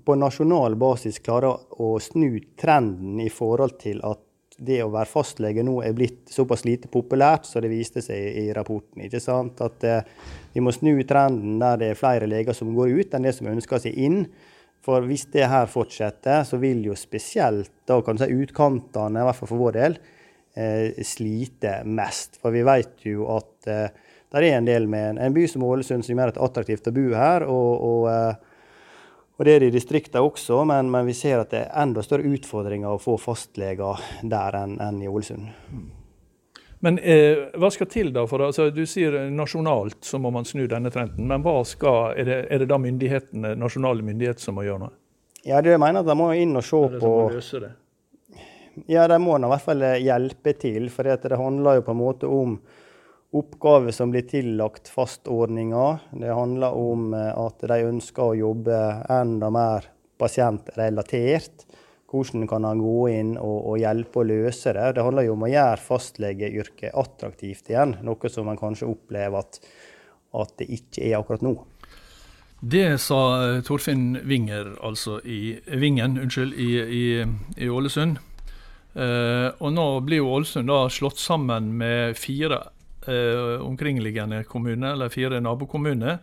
på 0.06 0.14
nasjonal 0.14 0.76
basis 0.78 1.16
klarer 1.24 1.80
å 1.80 1.96
snu 1.98 2.36
trenden 2.60 3.16
i 3.24 3.30
forhold 3.32 3.74
til 3.80 3.98
at 4.06 4.20
det 4.62 4.76
å 4.84 4.92
være 4.92 5.10
fastlege 5.10 5.64
nå 5.66 5.80
er 5.82 5.96
blitt 5.96 6.30
såpass 6.30 6.62
lite 6.68 6.90
populært 6.92 7.48
som 7.48 7.64
det 7.64 7.72
viste 7.72 8.02
seg 8.04 8.36
i 8.44 8.44
rapporten. 8.54 9.02
ikke 9.02 9.18
sant? 9.18 9.58
At 9.64 9.82
vi 10.52 10.62
må 10.62 10.70
snu 10.76 11.02
trenden 11.08 11.58
der 11.58 11.80
det 11.80 11.90
er 11.90 11.98
flere 11.98 12.28
leger 12.30 12.54
som 12.54 12.70
går 12.76 12.94
ut, 13.00 13.16
enn 13.16 13.26
det 13.26 13.34
som 13.34 13.50
ønsker 13.50 13.82
seg 13.82 13.98
inn. 14.06 14.20
For 14.84 15.02
hvis 15.08 15.26
det 15.32 15.48
her 15.50 15.66
fortsetter, 15.66 16.44
så 16.46 16.60
vil 16.62 16.84
jo 16.86 16.94
spesielt 16.98 17.72
da 17.88 17.98
kan 18.04 18.18
du 18.18 18.22
si 18.22 18.38
utkantene, 18.44 19.24
i 19.24 19.26
hvert 19.26 19.40
fall 19.40 19.50
for 19.50 19.64
vår 19.66 19.78
del, 19.80 19.98
eh, 20.58 21.00
slite 21.06 21.78
mest. 21.86 22.40
For 22.42 22.54
vi 22.54 22.64
vet 22.66 23.06
jo 23.06 23.28
at 23.36 23.70
eh, 23.70 23.88
det 24.28 24.42
er 24.44 24.58
en 24.58 24.68
del 24.68 24.90
med 24.90 25.14
en, 25.14 25.22
en 25.24 25.34
by 25.36 25.46
som 25.48 25.64
Ålesund 25.64 26.04
som 26.04 26.18
gjør 26.18 26.34
det 26.34 26.44
attraktivt 26.44 26.90
å 26.90 26.94
bo 26.96 27.08
her. 27.14 27.46
og, 27.48 27.88
og 27.90 28.12
eh, 28.12 28.46
og 29.38 29.44
Det 29.46 29.52
er 29.54 29.60
det 29.62 29.68
i 29.70 29.76
distriktene 29.76 30.24
også, 30.26 30.64
men, 30.66 30.88
men, 30.90 31.06
vi 31.06 31.14
ser 31.14 31.38
at 31.38 31.52
det 31.52 31.60
er 31.60 31.82
enda 31.84 32.02
større 32.02 32.26
utfordringer 32.26 32.90
å 32.90 32.98
få 32.98 33.14
fastleger 33.22 34.00
der 34.26 34.56
enn, 34.58 34.74
enn 34.82 34.98
i 34.98 35.06
Ålesund. 35.06 35.46
Men 36.82 36.98
eh, 36.98 37.44
hva 37.58 37.70
skal 37.74 37.86
til 37.90 38.10
da? 38.14 38.24
For 38.30 38.42
altså, 38.48 38.68
Du 38.74 38.84
sier 38.86 39.14
nasjonalt 39.30 40.02
så 40.06 40.18
må 40.22 40.32
man 40.34 40.46
snu 40.46 40.64
denne 40.70 40.90
trenden. 40.94 41.26
Men 41.30 41.46
hva 41.46 41.60
skal, 41.66 42.16
er, 42.18 42.26
det, 42.26 42.38
er 42.50 42.62
det 42.62 42.70
da 42.70 42.80
myndighetene, 42.82 43.54
nasjonale 43.58 44.02
myndigheter 44.06 44.42
som 44.42 44.58
må 44.58 44.66
gjøre 44.66 44.88
noe? 44.88 44.96
Ja, 45.46 45.62
det 45.62 45.76
jeg 45.76 45.82
mener 45.82 46.02
at 46.02 46.10
De 46.10 46.18
må 46.18 46.32
inn 46.34 46.58
og 46.58 46.66
se 46.66 46.82
på 46.98 47.12
det? 47.30 47.72
Ja, 48.86 49.08
de 49.10 49.18
må 49.18 49.38
i 49.38 49.48
hvert 49.50 49.64
fall 49.64 49.82
hjelpe 49.98 50.54
til. 50.60 50.90
For 50.94 51.08
det 51.08 51.40
handler 51.40 51.80
jo 51.80 51.86
på 51.88 51.96
en 51.96 52.02
måte 52.02 52.30
om 52.30 52.58
oppgaver 53.30 53.92
som 53.92 54.10
blir 54.10 54.24
tillagt 54.28 54.88
fastordninger. 54.88 55.98
Det 56.12 56.32
handler 56.32 56.76
om 56.76 57.12
eh, 57.14 57.32
at 57.36 57.64
de 57.68 57.80
ønsker 57.90 58.24
å 58.24 58.38
jobbe 58.38 58.78
enda 59.12 59.50
mer 59.52 59.88
pasientrelatert. 60.18 61.66
Hvordan 62.08 62.46
kan 62.48 62.64
han 62.64 62.80
gå 62.80 63.08
inn 63.12 63.34
og, 63.36 63.58
og, 63.68 63.74
hjelpe 63.82 64.22
å 64.22 64.28
løse 64.30 64.72
det? 64.72 64.86
Det 64.96 65.04
handler 65.04 65.26
jo 65.26 65.34
om 65.36 65.44
å 65.44 65.50
gjøre 65.52 65.82
fastlegeyrket 65.84 66.96
attraktivt 66.96 67.68
igjen, 67.68 67.98
noe 68.06 68.30
som 68.32 68.48
man 68.48 68.60
kanskje 68.60 68.88
opplever 68.88 69.42
at, 69.44 69.60
at 70.40 70.54
det 70.62 70.70
ikke 70.78 71.04
er 71.04 71.18
akkurat 71.20 71.44
nå. 71.44 71.58
Det 72.58 72.96
sa 72.98 73.20
eh, 73.44 73.60
Torfinn 73.62 74.16
Winger, 74.26 74.72
altså 74.82 75.20
i 75.22 75.58
Vingen, 75.78 76.16
unnskyld, 76.24 76.56
i, 76.56 76.70
i, 76.80 77.04
i 77.60 77.68
Ålesund. 77.70 78.18
Eh, 78.98 79.48
og 79.62 79.72
nå 79.74 80.00
blir 80.02 80.18
jo 80.22 80.32
Ålesund 80.34 80.68
da 80.70 80.88
slått 80.90 81.18
sammen 81.22 81.76
med 81.78 82.16
fire 82.18 82.58
eh, 83.06 83.60
omkringliggende 83.62 84.44
kommuner, 84.44 84.92
eller 84.92 85.08
fire 85.14 85.40
nabokommuner. 85.40 86.18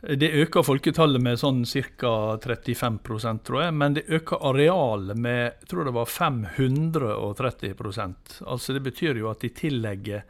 Det 0.00 0.30
øker 0.42 0.62
folketallet 0.64 1.20
med 1.20 1.38
sånn 1.40 1.64
ca. 2.00 2.36
35% 2.40 3.42
tror 3.44 3.62
jeg, 3.66 3.74
men 3.76 3.94
det 3.96 4.08
øker 4.08 4.46
arealet 4.48 5.16
med 5.16 5.52
jeg 5.60 5.68
tror 5.68 5.84
det 5.84 5.92
var 5.92 6.06
530% 6.08 8.40
Altså 8.48 8.72
Det 8.72 8.80
betyr 8.80 9.20
jo 9.20 9.28
at 9.28 9.44
de 9.44 9.50
tillegger 9.52 10.24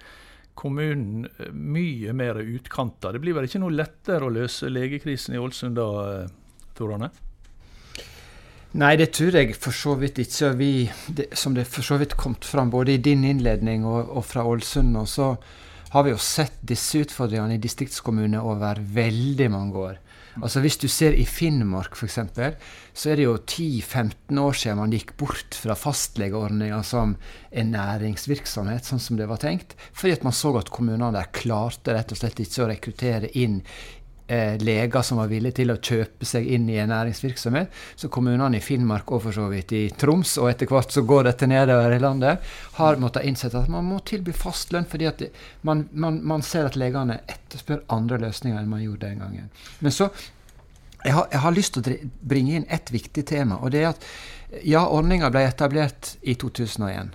kommunen 0.59 1.28
eh, 1.38 1.54
mye 1.54 2.12
mer 2.14 2.35
utkanter. 2.42 3.12
Det 3.14 3.23
blir 3.23 3.35
vel 3.38 3.47
ikke 3.50 3.62
noe 3.62 3.78
lettere 3.78 4.25
å 4.26 4.35
løse 4.35 4.70
legekrisen 4.70 5.35
i 5.35 5.42
Ålesund 5.42 5.75
da, 5.78 6.26
Tor 6.75 6.94
Arne? 6.94 7.11
Nei, 8.79 8.93
det 8.95 9.09
tror 9.17 9.35
jeg 9.35 9.57
for 9.59 9.75
så 9.75 9.97
vidt 9.99 10.21
ikke. 10.23 10.53
Vi, 10.61 10.73
det, 11.11 11.33
som 11.35 11.57
det 11.57 11.67
for 11.67 11.83
så 11.83 11.99
vidt 11.99 12.15
kom 12.21 12.37
fram 12.39 12.71
både 12.71 12.95
i 12.95 13.03
din 13.03 13.25
innledning 13.27 13.83
og, 13.89 14.12
og 14.15 14.25
fra 14.29 14.45
Ålesund, 14.47 14.95
så 15.11 15.33
har 15.91 16.07
vi 16.07 16.12
jo 16.12 16.21
sett 16.23 16.61
disse 16.62 17.03
utfordringene 17.03 17.57
i 17.57 17.62
distriktskommuner 17.62 18.47
over 18.47 18.79
veldig 18.95 19.50
mange 19.50 19.83
år. 19.89 19.99
Altså 20.39 20.61
Hvis 20.62 20.79
du 20.79 20.87
ser 20.87 21.17
i 21.19 21.25
Finnmark 21.27 21.97
f.eks., 21.99 22.21
så 22.95 23.11
er 23.11 23.19
det 23.19 23.25
jo 23.27 23.35
10-15 23.39 24.39
år 24.39 24.55
siden 24.57 24.79
man 24.79 24.95
gikk 24.95 25.17
bort 25.19 25.57
fra 25.59 25.75
fastlegeordninga 25.75 26.79
som 26.87 27.17
en 27.50 27.73
næringsvirksomhet, 27.75 28.87
sånn 28.87 29.03
som 29.03 29.19
det 29.19 29.27
var 29.31 29.43
tenkt, 29.43 29.75
fordi 29.91 30.15
at 30.15 30.27
man 30.27 30.37
så 30.37 30.55
at 30.61 30.71
kommunene 30.71 31.11
der 31.19 31.33
klarte 31.35 31.97
rett 31.97 32.15
og 32.15 32.23
slett 32.23 32.39
ikke 32.45 32.62
å 32.62 32.71
rekruttere 32.71 33.33
inn 33.35 33.59
eh, 34.30 34.56
leger 34.62 35.02
som 35.02 35.18
var 35.20 35.30
villige 35.30 35.58
til 35.60 35.72
å 35.72 35.78
kjøpe 35.82 36.26
seg 36.28 36.46
inn 36.54 36.68
i 36.70 36.78
en 36.80 36.92
næringsvirksomhet. 36.92 37.70
Så 37.99 38.10
kommunene 38.12 38.60
i 38.60 38.64
Finnmark 38.64 39.10
og 39.10 39.25
for 39.26 39.37
så 39.37 39.49
vidt 39.52 39.75
i 39.76 39.82
Troms, 40.00 40.37
og 40.40 40.50
etter 40.52 40.70
hvert 40.70 40.94
så 40.94 41.04
går 41.06 41.26
dette 41.28 41.49
nedover 41.50 41.94
i 41.96 42.02
landet, 42.02 42.50
har 42.78 43.00
måttet 43.02 43.26
innsette 43.28 43.60
at 43.60 43.70
man 43.72 43.88
må 43.88 44.00
tilby 44.06 44.34
fast 44.37 44.75
lønn, 44.75 44.88
fordi 44.90 45.08
at 45.10 45.25
man, 45.66 45.88
man, 45.92 46.20
man, 46.26 46.44
ser 46.46 46.70
at 46.70 46.78
legene 46.80 47.20
etterspør 47.26 47.84
andre 47.92 48.20
løsninger 48.26 48.60
enn 48.60 48.70
man 48.70 48.84
gjorde 48.84 49.08
den 49.08 49.25
gangen. 49.25 49.50
Men 49.80 49.94
så 49.94 50.10
jeg 51.00 51.16
har, 51.16 51.30
jeg 51.32 51.40
har 51.40 51.56
lyst 51.56 51.76
til 51.76 51.87
å 51.87 52.10
bringe 52.28 52.58
inn 52.58 52.68
et 52.68 52.92
viktig 52.92 53.25
tema, 53.28 53.56
og 53.64 53.72
det 53.72 53.84
er 53.84 53.92
at 53.94 54.04
ja, 54.66 54.84
ordninga 54.84 55.30
ble 55.32 55.46
etablert 55.49 56.14
i 56.22 56.34
2001. 56.38 57.14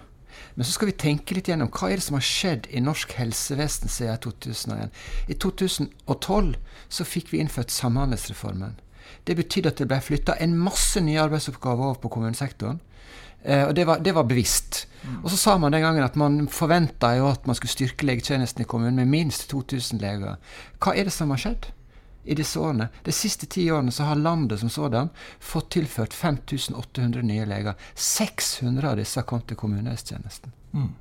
Men 0.56 0.66
så 0.66 0.72
skal 0.72 0.90
vi 0.90 0.98
tenke 1.00 1.36
litt 1.36 1.50
gjennom 1.52 1.70
hva 1.74 1.90
er 1.92 2.00
det 2.00 2.06
som 2.06 2.16
har 2.16 2.26
skjedd 2.26 2.70
i 2.72 2.82
norsk 2.84 3.12
helsevesen 3.20 3.92
siden 3.92 4.20
2001. 4.24 5.04
I 5.28 5.36
2012 5.44 6.56
så 6.90 7.08
fikk 7.08 7.34
vi 7.34 7.42
innført 7.44 7.76
Samhandlingsreformen. 7.76 8.78
Det 9.28 9.36
betydde 9.38 9.74
at 9.74 9.82
det 9.82 9.90
ble 9.90 10.00
flytta 10.02 10.38
en 10.42 10.56
masse 10.58 11.02
nye 11.04 11.22
arbeidsoppgaver 11.22 11.92
over 11.92 12.00
på 12.02 12.12
kommunesektoren. 12.16 12.80
Eh, 13.44 13.66
og 13.68 13.76
det 13.78 13.86
var, 13.88 14.00
det 14.02 14.16
var 14.16 14.26
bevisst. 14.30 14.86
Mm. 15.04 15.24
Og 15.24 15.30
så 15.34 15.38
sa 15.38 15.58
man 15.62 15.76
den 15.76 15.84
gangen 15.86 16.04
at 16.04 16.16
man 16.16 16.48
forventa 16.48 17.14
at 17.30 17.48
man 17.48 17.58
skulle 17.58 17.76
styrke 17.76 18.08
legetjenesten 18.08 18.64
i 18.64 18.70
kommunen 18.70 18.96
med 18.96 19.12
minst 19.12 19.50
2000 19.52 20.02
leger. 20.02 20.40
Hva 20.80 20.96
er 20.96 21.10
det 21.10 21.14
som 21.14 21.34
har 21.36 21.42
skjedd? 21.42 21.70
I 22.25 22.36
disse 22.36 22.60
årene. 22.60 22.88
De 23.03 23.12
siste 23.12 23.46
ti 23.46 23.72
årene 23.72 23.91
så 23.91 24.03
har 24.03 24.15
landet 24.15 24.60
som 24.60 24.70
sådan 24.70 25.10
fått 25.39 25.70
tilført 25.77 26.13
5800 26.13 27.22
nye 27.22 27.46
leger. 27.46 27.74
600 27.94 28.89
av 28.89 28.98
disse 28.98 29.20
har 29.20 29.27
kommet 29.29 29.48
til 29.51 29.60
kommunehelsetjenesten. 29.62 30.53
Mm. 30.74 30.91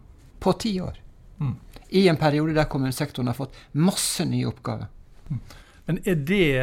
På 0.40 0.52
ti 0.52 0.76
år. 0.80 1.00
Mm. 1.40 1.54
I 1.88 2.08
en 2.08 2.20
periode 2.20 2.56
der 2.56 2.68
kommunesektoren 2.68 3.32
har 3.32 3.38
fått 3.38 3.56
masse 3.72 4.24
nye 4.28 4.46
oppgaver. 4.50 4.90
Mm. 5.28 5.40
Men 5.84 6.00
er 6.04 6.14
det, 6.14 6.56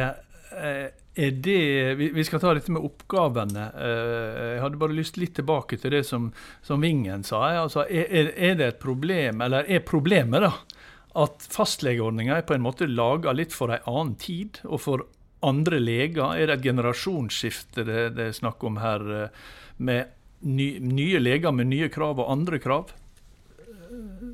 eh, 0.52 0.88
er 1.14 1.30
det 1.30 1.94
Vi 2.14 2.24
skal 2.24 2.40
ta 2.40 2.54
dette 2.54 2.72
med 2.72 2.82
oppgavene. 2.82 3.66
Eh, 3.74 4.54
jeg 4.54 4.60
hadde 4.62 4.78
bare 4.78 4.96
lyst 4.96 5.16
litt 5.16 5.34
tilbake 5.34 5.76
til 5.76 5.90
det 5.90 6.06
som, 6.06 6.32
som 6.62 6.80
Vingen 6.80 7.24
sa. 7.24 7.42
Altså, 7.62 7.86
er, 7.90 8.30
er 8.36 8.54
det 8.54 8.66
et 8.66 8.80
problem, 8.80 9.40
eller 9.40 9.64
er 9.68 9.80
problemet 9.80 10.42
da, 10.42 10.52
at 11.18 11.44
fastlegeordninga 11.52 12.38
er 12.38 12.46
på 12.48 12.56
en 12.56 12.64
måte 12.64 12.88
laga 12.88 13.34
litt 13.36 13.52
for 13.54 13.72
ei 13.74 13.80
annen 13.90 14.14
tid, 14.20 14.62
og 14.64 14.80
for 14.84 15.04
andre 15.42 15.80
leger. 15.82 16.36
Er 16.36 16.48
det 16.48 16.58
et 16.58 16.66
generasjonsskifte 16.70 17.84
det, 17.88 18.02
det 18.16 18.28
er 18.30 18.36
snakk 18.36 18.62
om 18.64 18.78
her, 18.82 19.06
eh, 19.18 19.46
med 19.82 20.12
ny, 20.46 20.76
nye 20.80 21.20
leger 21.22 21.54
med 21.54 21.70
nye 21.70 21.90
krav 21.92 22.22
og 22.22 22.30
andre 22.32 22.60
krav? 22.62 22.92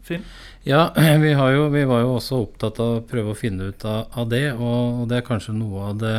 Finn? 0.07 0.25
Ja, 0.69 0.89
vi, 1.23 1.33
jo, 1.33 1.69
vi, 1.75 1.85
var 1.89 2.05
jo 2.05 2.17
også 2.19 2.43
opptatt 2.45 2.79
av 2.83 2.99
å 2.99 3.07
prøve 3.09 3.35
å 3.35 3.39
finne 3.39 3.73
ut 3.73 3.87
av, 3.89 4.07
av 4.21 4.29
det, 4.31 4.47
og, 4.55 5.03
og, 5.03 5.09
det 5.11 5.19
er 5.19 5.27
kanskje 5.27 5.57
noe 5.57 5.91
av 5.93 6.03
det 6.03 6.19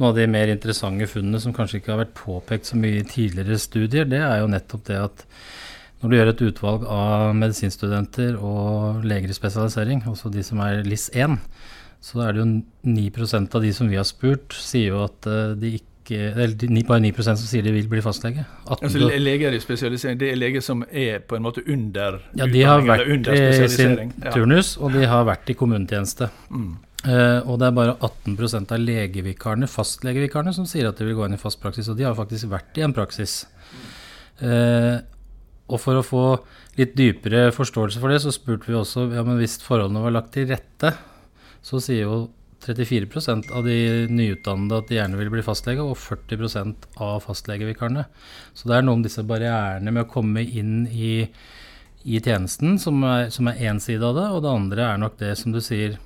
noe 0.00 0.08
av 0.08 0.16
de 0.16 0.24
mer 0.30 0.48
interessante 0.48 1.04
funnene 1.10 1.38
som 1.42 1.52
kanskje 1.52 1.82
ikke 1.82 1.92
har 1.92 2.00
vært 2.00 2.14
påpekt 2.16 2.70
så 2.70 2.78
mye 2.80 3.02
i 3.02 3.08
tidligere 3.08 3.58
studier, 3.60 4.06
det 4.08 4.22
er 4.24 4.40
jo 4.40 4.48
nettopp 4.48 4.86
det 4.88 4.96
at 5.02 5.24
når 6.02 6.10
du 6.10 6.16
gjør 6.16 6.32
et 6.32 6.42
utvalg 6.48 6.84
av 6.90 7.30
medisinstudenter 7.38 8.34
og 8.42 9.04
leger 9.06 9.30
i 9.30 9.36
spesialisering, 9.36 10.02
altså 10.10 10.32
de 10.34 10.42
som 10.42 10.60
er 10.64 10.82
LIS1, 10.82 11.38
så 12.02 12.24
er 12.24 12.34
det 12.34 12.42
jo 12.42 12.48
9% 12.90 13.56
av 13.56 13.62
de 13.62 13.72
som 13.76 13.90
vi 13.90 13.98
har 14.00 14.06
spurt, 14.08 14.56
sier 14.58 14.90
jo 14.90 15.04
at 15.06 15.30
eh, 15.30 15.54
de 15.58 15.76
ikke 15.78 15.88
eller 16.12 16.82
bare 16.88 17.00
9 17.04 17.12
som 17.22 17.36
sier 17.38 17.62
de 17.62 17.72
vil 17.72 17.86
bli 17.88 18.02
fastlege. 18.02 18.42
Altså 18.66 18.98
Leger 18.98 19.54
i 19.54 19.60
spesialisering, 19.62 20.18
det 20.18 20.32
er 20.32 20.40
leger 20.40 20.64
som 20.64 20.82
er 20.90 21.20
på 21.22 21.38
en 21.38 21.44
måte 21.46 21.62
under 21.62 22.18
Ja, 22.34 22.48
de 22.50 22.64
har 22.66 22.82
vært 22.82 23.30
i 23.30 23.68
sin 23.70 24.10
turnus, 24.32 24.74
og 24.82 24.92
de 24.96 25.06
har 25.06 25.22
vært 25.28 25.54
i 25.54 25.56
kommunetjeneste. 25.56 26.28
Mm. 26.50 26.72
Uh, 27.02 27.40
og 27.50 27.56
det 27.58 27.66
er 27.66 27.78
bare 27.78 27.94
18% 27.98 28.74
av 28.74 28.82
legevikarene, 28.82 29.70
fastlegevikarene 29.70 30.52
som 30.54 30.66
sier 30.70 30.90
at 30.90 30.98
de 30.98 31.06
vil 31.06 31.16
gå 31.18 31.26
inn 31.26 31.38
i 31.38 31.40
fast 31.40 31.62
praksis. 31.62 31.88
Og 31.90 31.98
de 31.98 32.06
har 32.06 32.18
faktisk 32.18 32.50
vært 32.50 32.78
i 32.78 32.84
en 32.86 32.94
praksis. 32.94 33.44
Uh, 34.42 35.02
og 35.72 35.80
for 35.80 35.98
å 35.98 36.04
få 36.04 36.26
litt 36.78 36.92
dypere 36.98 37.46
forståelse 37.56 38.00
for 38.02 38.12
det, 38.12 38.20
så 38.24 38.32
spurte 38.34 38.68
vi 38.68 38.76
også 38.76 39.08
ja, 39.12 39.24
men 39.24 39.40
hvis 39.40 39.58
forholdene 39.64 40.04
var 40.04 40.14
lagt 40.18 40.34
til 40.36 40.50
rette, 40.50 40.92
så 41.64 41.80
sier 41.80 42.04
jo 42.04 42.22
34% 42.62 43.50
av 43.50 43.66
de 43.66 44.06
nyutdannede 44.10 44.78
at 44.78 44.90
de 44.90 44.98
gjerne 44.98 45.18
vil 45.18 45.32
bli 45.32 45.42
fastlege, 45.44 45.82
og 45.82 45.98
40% 45.98 46.86
av 47.02 47.24
fastlegevikarene. 47.24 48.06
Så 48.54 48.70
det 48.70 48.76
er 48.76 48.86
noe 48.86 49.00
om 49.00 49.04
disse 49.04 49.24
barrierene 49.26 49.94
med 49.94 50.04
å 50.04 50.12
komme 50.12 50.44
inn 50.44 50.86
i, 50.86 51.26
i 52.06 52.22
tjenesten 52.22 52.78
som 52.82 53.02
er, 53.08 53.32
én 53.58 53.82
side 53.82 54.06
av 54.06 54.18
det, 54.18 54.28
og 54.30 54.44
det 54.44 54.54
andre 54.54 54.88
er 54.92 55.02
nok 55.02 55.18
det 55.22 55.34
som 55.40 55.54
du 55.54 55.60
sier, 55.64 55.98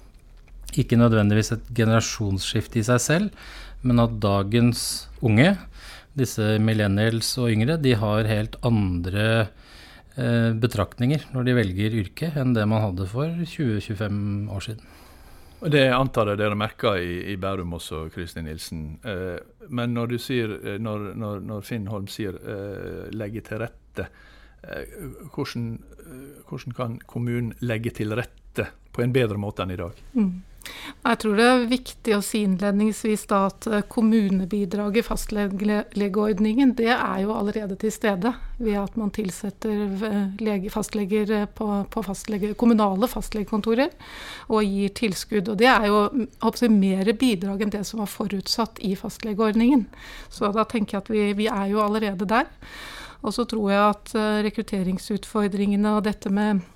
ikke 0.77 0.99
nødvendigvis 0.99 1.55
et 1.55 1.69
generasjonsskifte 1.77 2.81
i 2.81 2.87
seg 2.89 3.03
selv, 3.05 3.47
men 3.87 4.01
at 4.03 4.17
dagens 4.23 5.07
unge 5.25 5.53
disse 6.17 6.57
millennials 6.63 7.31
og 7.41 7.51
yngre, 7.53 7.79
de 7.81 7.95
har 8.01 8.29
helt 8.31 8.57
andre 8.67 9.27
eh, 10.17 10.53
betraktninger 10.57 11.29
når 11.35 11.49
de 11.49 11.57
velger 11.59 11.99
yrke, 12.03 12.31
enn 12.37 12.55
det 12.57 12.67
man 12.69 12.85
hadde 12.89 13.09
for 13.11 13.33
20-25 13.45 14.53
år 14.53 14.69
siden. 14.71 14.95
Det 15.57 15.87
antar 15.89 16.29
jeg 16.31 16.39
dere 16.39 16.57
merker 16.59 16.99
i, 17.01 17.33
i 17.33 17.37
Bærum 17.41 17.73
også, 17.79 18.07
Kristin 18.13 18.45
Nilsen. 18.45 18.83
Eh, 19.09 19.39
men 19.73 19.95
når, 19.97 20.13
du 20.13 20.19
sier, 20.21 20.53
eh, 20.61 20.81
når, 20.83 21.13
når, 21.17 21.41
når 21.49 21.65
Finn 21.65 21.87
Holm 21.89 22.09
sier 22.13 22.37
eh, 22.37 23.07
'legge 23.13 23.41
til 23.47 23.63
rette', 23.65 24.09
eh, 24.63 24.99
hvordan, 25.33 25.71
eh, 26.05 26.43
hvordan, 26.49 26.77
kan 26.77 26.99
kommunen 27.09 27.55
legge 27.65 27.95
til 27.97 28.13
rette 28.13 28.69
på 28.93 29.03
en 29.03 29.17
bedre 29.17 29.41
måte 29.41 29.65
enn 29.65 29.73
i 29.73 29.81
dag? 29.81 30.05
Mm. 30.13 30.35
Jeg 31.07 31.21
tror 31.23 31.37
det 31.39 31.45
er 31.47 31.69
viktig 31.71 32.15
å 32.17 32.23
si 32.25 32.41
innledningsvis 32.43 33.27
da 33.31 33.45
at 33.47 33.67
eh, 33.71 33.85
kommunebidraget 33.91 35.05
i 35.05 35.07
fastlegeordningen 35.07 36.73
det 36.79 36.91
er 36.95 37.21
jo 37.23 37.35
allerede 37.37 37.77
til 37.79 37.93
stede 37.95 38.33
ved 38.59 38.79
at 38.81 38.99
man 38.99 39.13
tilsetter 39.15 39.85
eh, 40.09 40.19
lege, 40.43 40.73
fastleger 40.75 41.31
eh, 41.37 41.47
på, 41.47 41.69
på 41.93 42.05
fastlege, 42.09 42.57
kommunale 42.59 43.07
fastlegekontorer 43.11 43.95
og 44.51 44.67
gir 44.67 44.95
tilskudd. 44.99 45.53
Og 45.55 45.61
det 45.63 45.71
er 45.71 45.87
jo 45.93 46.03
jeg, 46.11 46.75
mer 46.75 47.13
bidrag 47.15 47.63
enn 47.63 47.75
det 47.77 47.85
som 47.87 48.03
var 48.03 48.11
forutsatt 48.11 48.83
i 48.83 48.97
fastlegeordningen. 48.99 49.87
Så 50.27 50.51
da 50.55 50.67
tenker 50.67 50.99
jeg 50.99 51.05
at 51.05 51.13
vi, 51.15 51.27
vi 51.45 51.51
er 51.53 51.71
jo 51.71 51.85
allerede 51.87 52.27
der. 52.27 52.51
Og 53.23 53.35
så 53.35 53.47
tror 53.49 53.71
jeg 53.71 53.83
at 53.83 54.11
rekrutteringsutfordringene 54.45 55.97
og 55.97 56.05
dette 56.07 56.31
med 56.31 56.67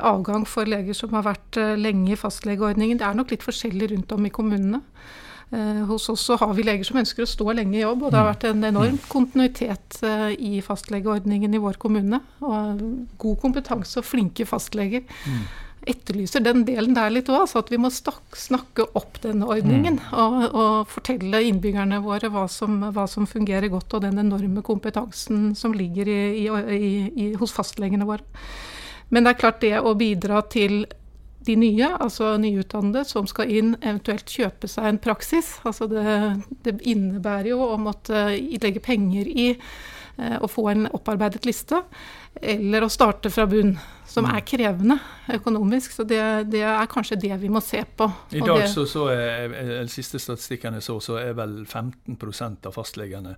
avgang 0.00 0.44
for 0.48 0.68
leger 0.68 0.96
som 0.96 1.14
har 1.16 1.26
vært 1.26 1.60
eh, 1.60 1.76
lenge 1.78 2.12
i 2.14 2.18
fastlegeordningen. 2.18 3.00
Det 3.00 3.06
er 3.08 3.16
nok 3.18 3.32
litt 3.34 3.46
forskjellig 3.46 3.92
rundt 3.94 4.14
om 4.16 4.28
i 4.28 4.34
kommunene. 4.34 4.82
Eh, 5.50 5.84
hos 5.88 6.08
oss 6.08 6.26
så 6.28 6.36
har 6.36 6.50
vi 6.54 6.64
leger 6.66 6.84
som 6.84 6.98
ønsker 7.00 7.24
å 7.24 7.28
stå 7.28 7.54
lenge 7.56 7.78
i 7.78 7.84
jobb, 7.84 8.02
og 8.04 8.12
det 8.12 8.18
har 8.20 8.26
mm. 8.26 8.32
vært 8.34 8.48
en 8.50 8.66
enorm 8.68 8.98
kontinuitet 9.08 10.02
eh, 10.04 10.34
i 10.34 10.58
fastlegeordningen 10.64 11.56
i 11.56 11.62
vår 11.62 11.80
kommune. 11.80 12.20
Og 12.44 12.84
god 13.22 13.40
kompetanse 13.44 14.02
og 14.02 14.06
flinke 14.08 14.44
fastleger. 14.48 15.06
Mm. 15.24 15.46
Etterlyser 15.88 16.44
den 16.44 16.66
delen 16.68 16.92
der 16.96 17.14
litt 17.14 17.30
òg, 17.32 17.46
så 17.48 17.62
at 17.62 17.72
vi 17.72 17.80
må 17.80 17.88
snakke 17.88 18.90
opp 18.98 19.22
denne 19.24 19.48
ordningen. 19.48 19.96
Mm. 20.02 20.14
Og, 20.20 20.38
og, 20.50 20.74
fortelle 20.92 21.40
innbyggerne 21.48 22.02
våre 22.04 22.28
hva 22.34 22.44
som, 22.52 22.82
hva 22.92 23.06
som, 23.08 23.28
fungerer 23.30 23.72
godt, 23.72 23.96
og 23.96 24.04
den 24.04 24.20
enorme 24.20 24.60
kompetansen 24.66 25.54
som 25.56 25.72
ligger 25.72 26.12
i, 26.12 26.20
i, 26.44 26.90
i, 27.08 27.30
hos 27.40 27.56
fastlegene 27.56 28.08
våre. 28.08 28.26
Men 29.08 29.24
det 29.24 29.34
er 29.34 29.42
klart 29.42 29.60
det 29.64 29.76
å 29.80 29.94
bidra 29.98 30.42
til 30.52 30.82
de 31.48 31.54
nye, 31.56 31.88
altså 31.96 32.34
nyutdannede, 32.40 33.04
som 33.08 33.28
skal 33.28 33.50
inn, 33.50 33.74
eventuelt 33.80 34.28
kjøpe 34.28 34.68
seg 34.68 34.88
en 34.90 34.98
praksis. 35.02 35.54
Altså 35.68 35.88
det, 35.90 36.04
det 36.66 36.78
innebærer 36.88 37.52
jo 37.54 37.62
å 37.70 37.76
måtte 37.80 38.26
legge 38.34 38.82
penger 38.84 39.30
i 39.30 39.46
eh, 39.54 40.36
å 40.42 40.50
få 40.50 40.66
en 40.72 40.88
opparbeidet 40.90 41.46
liste, 41.48 41.80
eller 42.42 42.84
å 42.84 42.90
starte 42.92 43.32
fra 43.32 43.46
bunn. 43.48 43.76
Som 44.08 44.24
mm. 44.24 44.30
er 44.34 44.44
krevende 44.48 44.98
økonomisk. 45.36 45.92
Så 45.92 46.04
det, 46.08 46.20
det, 46.52 46.64
er 46.64 46.90
kanskje 46.90 47.20
det 47.20 47.34
vi 47.40 47.50
må 47.52 47.60
se 47.64 47.82
på. 47.84 48.08
I 48.32 48.44
dag 48.44 48.64
så, 48.72 48.86
så 48.88 49.08
er, 49.12 49.52
den 49.52 49.92
siste 49.92 50.20
statistikkene 50.20 50.80
så, 50.84 50.96
så 51.04 51.20
er 51.20 51.36
vel 51.38 51.60
15% 51.64 52.68
av 52.68 52.76
fastlegene 52.76 53.36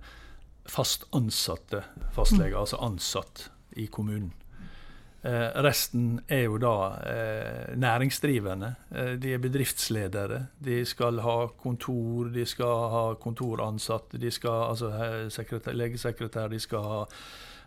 fast 0.71 1.07
ansatte 1.11 1.81
fastleger, 2.15 2.55
mm. 2.55 2.61
altså 2.61 2.79
ansatt 2.85 3.49
i 3.81 3.87
kommunen. 3.91 4.31
Eh, 5.23 5.61
resten 5.61 6.15
er 6.27 6.47
jo 6.47 6.55
da 6.57 6.75
eh, 7.05 7.75
næringsdrivende. 7.77 8.73
Eh, 8.89 9.11
de 9.21 9.33
er 9.33 9.37
bedriftsledere. 9.37 10.39
De 10.57 10.79
skal 10.85 11.21
ha 11.21 11.35
kontor, 11.61 12.31
de 12.33 12.45
skal 12.45 12.89
ha 12.89 13.03
kontoransatte, 13.21 14.17
de 14.17 14.31
skal 14.31 14.65
altså 14.71 14.89
sekretær, 15.29 15.77
legesekretær, 15.77 16.47
de 16.47 16.59
skal 16.59 16.89
ha 16.89 17.03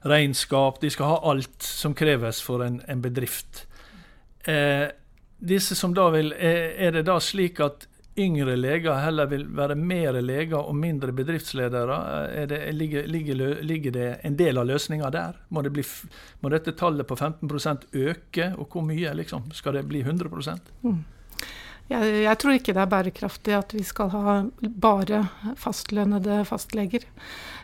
regnskap. 0.04 0.82
De 0.82 0.90
skal 0.90 1.12
ha 1.12 1.20
alt 1.30 1.62
som 1.62 1.94
kreves 1.94 2.42
for 2.42 2.66
en, 2.66 2.82
en 2.88 3.02
bedrift. 3.02 3.68
Eh, 4.50 4.88
disse 5.38 5.78
som 5.78 5.94
da 5.94 6.08
vil, 6.10 6.34
er, 6.34 6.74
er 6.88 6.98
det 6.98 7.06
da 7.06 7.20
slik 7.22 7.62
at 7.62 7.86
yngre 8.18 8.56
leger 8.56 9.00
heller 9.02 9.26
vil 9.26 9.46
være 9.56 9.74
mer 9.78 10.20
leger 10.22 10.58
og 10.58 10.76
mindre 10.78 11.12
bedriftsledere? 11.12 11.96
Det, 12.50 12.60
ligger, 12.74 13.08
ligger, 13.10 13.62
ligger, 13.62 13.94
det 13.94 14.08
en 14.22 14.36
del 14.38 14.58
av 14.58 14.68
løsninga 14.70 15.10
der? 15.14 15.40
Må, 15.48 15.64
det 15.66 15.72
bli, 15.74 15.84
må, 16.40 16.52
dette 16.54 16.76
tallet 16.78 17.08
på 17.08 17.16
15% 17.16 17.88
øke, 17.92 18.52
og 18.58 18.68
hvor 18.70 18.86
mye? 18.86 19.14
Liksom? 19.18 19.50
Skal 19.54 19.78
det 19.78 19.86
bli 19.90 20.04
100 20.04 20.30
mm. 20.82 21.02
Jeg, 21.90 22.12
jeg, 22.24 22.36
tror 22.40 22.56
ikke 22.56 22.72
det 22.72 22.80
er 22.80 22.92
bærekraftig 22.92 23.56
at 23.58 23.74
vi 23.76 23.82
skal 23.84 24.08
ha 24.14 24.36
bare 24.62 25.26
fastlønnede 25.60 26.38
fastleger. 26.48 27.04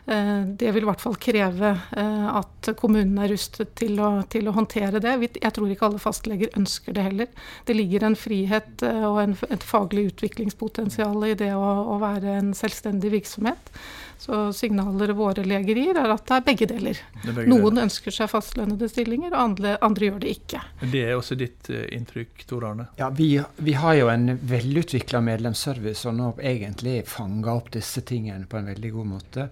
Eh, 0.05 0.41
det 0.45 0.71
vil 0.71 0.83
i 0.83 0.89
hvert 0.89 1.01
fall 1.01 1.15
kreve 1.21 1.71
eh, 1.97 2.27
at 2.33 2.71
kommunene 2.79 3.25
er 3.25 3.33
rustet 3.35 3.75
til 3.77 3.99
å, 4.01 4.09
til 4.31 4.49
å, 4.49 4.55
håndtere 4.55 5.01
det. 5.03 5.13
Jeg 5.37 5.53
tror 5.53 5.69
ikke 5.69 5.89
alle 5.91 6.01
fastleger 6.01 6.57
ønsker 6.57 6.97
det 6.97 7.05
heller. 7.05 7.31
Det 7.67 7.77
ligger 7.77 8.07
en 8.07 8.17
frihet 8.17 8.85
eh, 8.87 9.05
og 9.07 9.21
en, 9.21 9.35
et 9.53 9.65
faglig 9.65 10.09
utviklingspotensial 10.13 11.27
i 11.29 11.35
det 11.37 11.51
å, 11.53 11.67
å 11.93 11.99
være 12.01 12.39
en 12.39 12.55
selvstendig 12.57 13.13
virksomhet. 13.13 13.73
Så 14.21 14.51
signaler 14.53 15.15
våre 15.17 15.41
leger 15.41 15.77
gir, 15.81 15.97
er 15.97 16.11
at 16.13 16.27
det 16.29 16.35
er 16.35 16.43
begge 16.45 16.67
deler. 16.69 16.99
Er 17.23 17.31
begge 17.33 17.49
Noen 17.49 17.71
deler. 17.71 17.87
ønsker 17.87 18.13
seg 18.13 18.29
fastlønnede 18.29 18.89
stillinger, 18.91 19.33
og 19.33 19.39
andre, 19.39 19.71
andre, 19.81 20.11
gjør 20.11 20.19
det 20.21 20.33
ikke. 20.35 20.61
Det 20.91 21.01
er 21.07 21.15
også 21.17 21.37
ditt 21.39 21.71
inntrykk, 21.73 22.43
Tor 22.49 22.67
Arne? 22.69 22.85
Ja, 23.01 23.09
vi, 23.17 23.31
vi 23.65 23.73
har 23.81 23.97
jo 23.97 24.11
en 24.13 24.35
velutvikla 24.37 25.23
medlemsservice, 25.25 26.05
og 26.09 26.19
nå 26.19 26.29
egentlig 26.37 26.99
fanga 27.09 27.55
opp 27.57 27.73
disse 27.73 28.05
tingene 28.05 28.45
på 28.45 28.61
en 28.61 28.69
veldig 28.69 28.93
god 28.93 29.09
måte. 29.15 29.47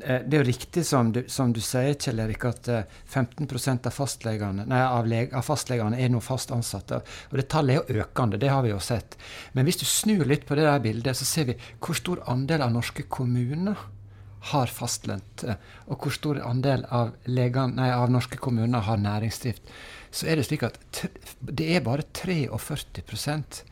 Eh, 0.00 0.20
det 0.26 0.36
er 0.36 0.42
jo 0.42 0.48
riktig 0.48 0.84
som 0.86 1.12
du, 1.14 1.22
som 1.30 1.52
du 1.54 1.60
sier, 1.62 1.94
Kjell 1.94 2.22
Erik, 2.24 2.44
at 2.48 2.68
15 3.06 3.46
eh, 3.46 3.72
av, 3.74 3.90
fastlegene, 3.94 4.66
nei, 4.70 4.80
av, 4.82 5.06
leg, 5.06 5.32
av, 5.34 5.44
fastlegene 5.46 5.98
er 6.00 6.10
nå 6.10 6.22
fast 6.24 6.52
ansatte. 6.54 7.00
Og 7.30 7.38
det 7.38 7.46
tallet 7.52 7.76
er 7.76 7.98
jo 7.98 8.04
økende, 8.04 8.40
det 8.40 8.50
har 8.50 8.64
vi 8.66 8.72
jo 8.72 8.80
sett. 8.82 9.18
Men 9.52 9.68
hvis 9.68 9.80
du 9.82 9.86
snur 9.88 10.26
litt 10.28 10.46
på 10.48 10.58
det 10.58 10.66
der 10.66 10.82
bildet, 10.82 11.18
så 11.18 11.28
ser 11.28 11.52
vi 11.52 11.58
hvor 11.78 11.98
stor 11.98 12.24
andel 12.30 12.66
av 12.66 12.74
norske 12.74 13.06
kommuner 13.06 13.78
har 14.50 14.72
fastlønt, 14.72 15.46
eh, 15.48 15.60
og 15.88 16.02
hvor 16.02 16.16
stor 16.16 16.42
andel 16.44 16.84
av, 16.92 17.14
legene, 17.30 17.78
nei, 17.78 17.92
av 17.94 18.10
norske 18.12 18.40
kommuner 18.42 18.84
har 18.88 19.00
næringsdrift. 19.00 19.70
Så 20.14 20.28
er 20.30 20.38
det 20.38 20.48
slik 20.48 20.66
at 20.66 20.78
det 21.40 21.70
er 21.74 21.86
bare 21.86 22.04
43% 22.14 23.62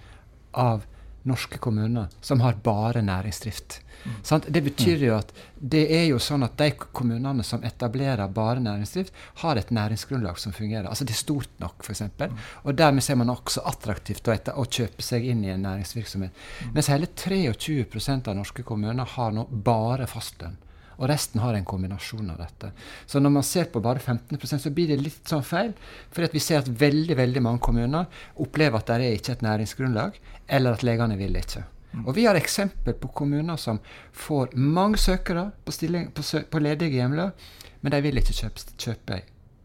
av 0.58 0.86
norske 1.28 1.58
kommuner 1.62 2.08
som 2.20 2.40
har 2.40 2.58
bare 2.64 3.02
næringsdrift. 3.02 3.80
Mm. 4.04 4.40
Det 4.48 4.62
betyr 4.62 5.04
jo 5.06 5.14
at 5.14 5.30
det 5.54 5.82
er 5.94 6.08
jo 6.08 6.18
sånn 6.18 6.42
at 6.42 6.56
de 6.58 6.72
kommunene 6.74 7.44
som 7.46 7.62
etablerer 7.64 8.32
bare 8.34 8.62
næringsdrift, 8.62 9.12
har 9.44 9.56
et 9.56 9.70
næringsgrunnlag 9.70 10.38
som 10.38 10.52
fungerer. 10.52 10.88
Altså 10.90 11.06
det 11.06 11.14
er 11.14 11.20
stort 11.22 11.52
nok, 11.62 11.84
f.eks. 11.86 12.02
Mm. 12.18 12.40
Og 12.64 12.74
dermed 12.78 13.06
ser 13.06 13.20
man 13.20 13.30
også 13.30 13.62
attraktivt 13.70 14.28
å, 14.28 14.36
å 14.58 14.66
kjøpe 14.66 15.06
seg 15.06 15.28
inn 15.30 15.44
i 15.46 15.52
en 15.54 15.62
næringsvirksomhet. 15.62 16.34
Mm. 16.34 16.74
Mens 16.74 16.90
hele 16.90 17.06
23% 17.06 18.32
av 18.32 18.38
norske 18.38 18.66
kommuner 18.66 19.16
har 19.16 19.34
nå 19.36 19.46
bare 19.52 20.10
fastlønn. 20.10 20.58
Og 21.02 21.08
resten 21.10 21.42
har 21.42 21.56
en 21.58 21.66
kombinasjon 21.66 22.30
av 22.30 22.38
dette. 22.38 22.70
Så 23.10 23.18
når 23.18 23.32
man 23.34 23.46
ser 23.46 23.66
på 23.72 23.82
bare 23.82 23.98
15% 23.98 24.62
så 24.62 24.70
blir 24.70 24.92
det 24.92 25.00
litt 25.02 25.26
sånn 25.28 25.42
feil. 25.42 25.72
For 26.14 26.30
vi 26.30 26.42
ser 26.42 26.62
at 26.62 26.70
veldig 26.70 27.16
veldig 27.18 27.42
mange 27.42 27.62
kommuner 27.66 28.22
opplever 28.44 28.78
at 28.78 28.92
det 28.92 28.98
er 29.08 29.16
ikke 29.18 29.34
et 29.34 29.42
næringsgrunnlag, 29.42 30.20
eller 30.46 30.78
at 30.78 30.84
legene 30.86 31.18
vil 31.18 31.34
ikke. 31.40 31.64
Mm. 31.92 32.06
Og 32.06 32.14
vi 32.16 32.28
har 32.28 32.38
eksempel 32.38 32.94
på 33.02 33.10
kommuner 33.18 33.58
som 33.58 33.82
får 34.12 34.54
mange 34.54 35.00
søkere 35.02 35.50
på, 35.64 35.74
stilling, 35.74 36.12
på, 36.14 36.22
på 36.22 36.62
ledige 36.62 37.02
hjemler, 37.02 37.34
men 37.82 37.92
de 37.92 38.00
vil 38.06 38.22
ikke 38.22 38.38
kjøpe, 38.38 38.78
kjøpe, 38.78 39.20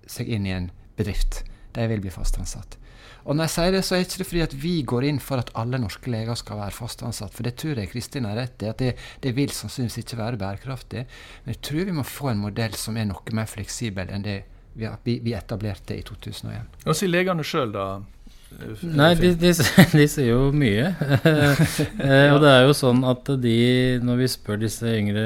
seg 0.08 0.34
inn 0.34 0.50
i 0.50 0.56
en 0.56 0.72
bedrift. 0.98 1.44
De 1.78 1.86
vil 1.92 2.02
bli 2.02 2.12
fast 2.12 2.40
ansatt. 2.42 2.80
Og 3.26 3.36
når 3.36 3.48
jeg 3.48 3.54
sier 3.56 3.74
det, 3.76 3.84
så 3.86 3.96
er 3.96 4.04
det 4.04 4.10
ikke 4.12 4.30
fordi 4.32 4.44
at 4.46 4.58
vi 4.64 4.74
går 4.88 5.08
inn 5.10 5.22
for 5.24 5.44
at 5.44 5.54
alle 5.60 5.80
norske 5.84 6.12
leger 6.12 6.40
skal 6.40 6.62
være 6.62 6.76
fast 6.76 7.04
ansatt. 7.06 7.34
For 7.36 7.48
det 7.48 7.56
tror 7.60 7.80
jeg 7.82 7.92
Kristin 7.92 8.28
har 8.30 8.38
rett 8.40 8.64
i, 8.64 8.72
at 8.72 8.84
det, 8.84 8.94
det, 9.24 9.34
vil 9.38 9.54
sannsynligvis 9.54 10.04
ikke 10.04 10.20
være 10.22 10.42
bærekraftig. 10.42 11.08
Men 11.46 11.56
jeg 11.56 11.64
tror 11.70 11.90
vi 11.90 11.98
må 11.98 12.06
få 12.08 12.32
en 12.34 12.44
modell 12.44 12.78
som 12.80 12.98
er 12.98 13.10
noe 13.12 13.36
mer 13.36 13.50
fleksibel 13.52 14.14
enn 14.14 14.28
det 14.28 14.42
vi, 14.78 15.18
vi 15.26 15.34
etablerte 15.34 15.98
i 15.98 16.04
2001. 16.06 16.84
Hva 16.86 16.96
sier 16.96 17.12
legene 17.12 17.46
sjøl, 17.46 17.74
da? 17.74 17.88
Nei, 18.48 19.12
de, 19.20 19.34
de, 19.36 19.52
de, 20.00 20.06
sier 20.08 20.30
jo 20.30 20.52
mye. 20.56 20.92
eh, 22.08 22.30
og 22.32 22.40
det 22.44 22.52
er 22.52 22.64
jo 22.64 22.76
sånn 22.78 23.04
at 23.08 23.30
de, 23.44 23.58
når 24.06 24.22
vi 24.22 24.30
spør 24.32 24.62
disse 24.62 24.94
yngre 25.02 25.26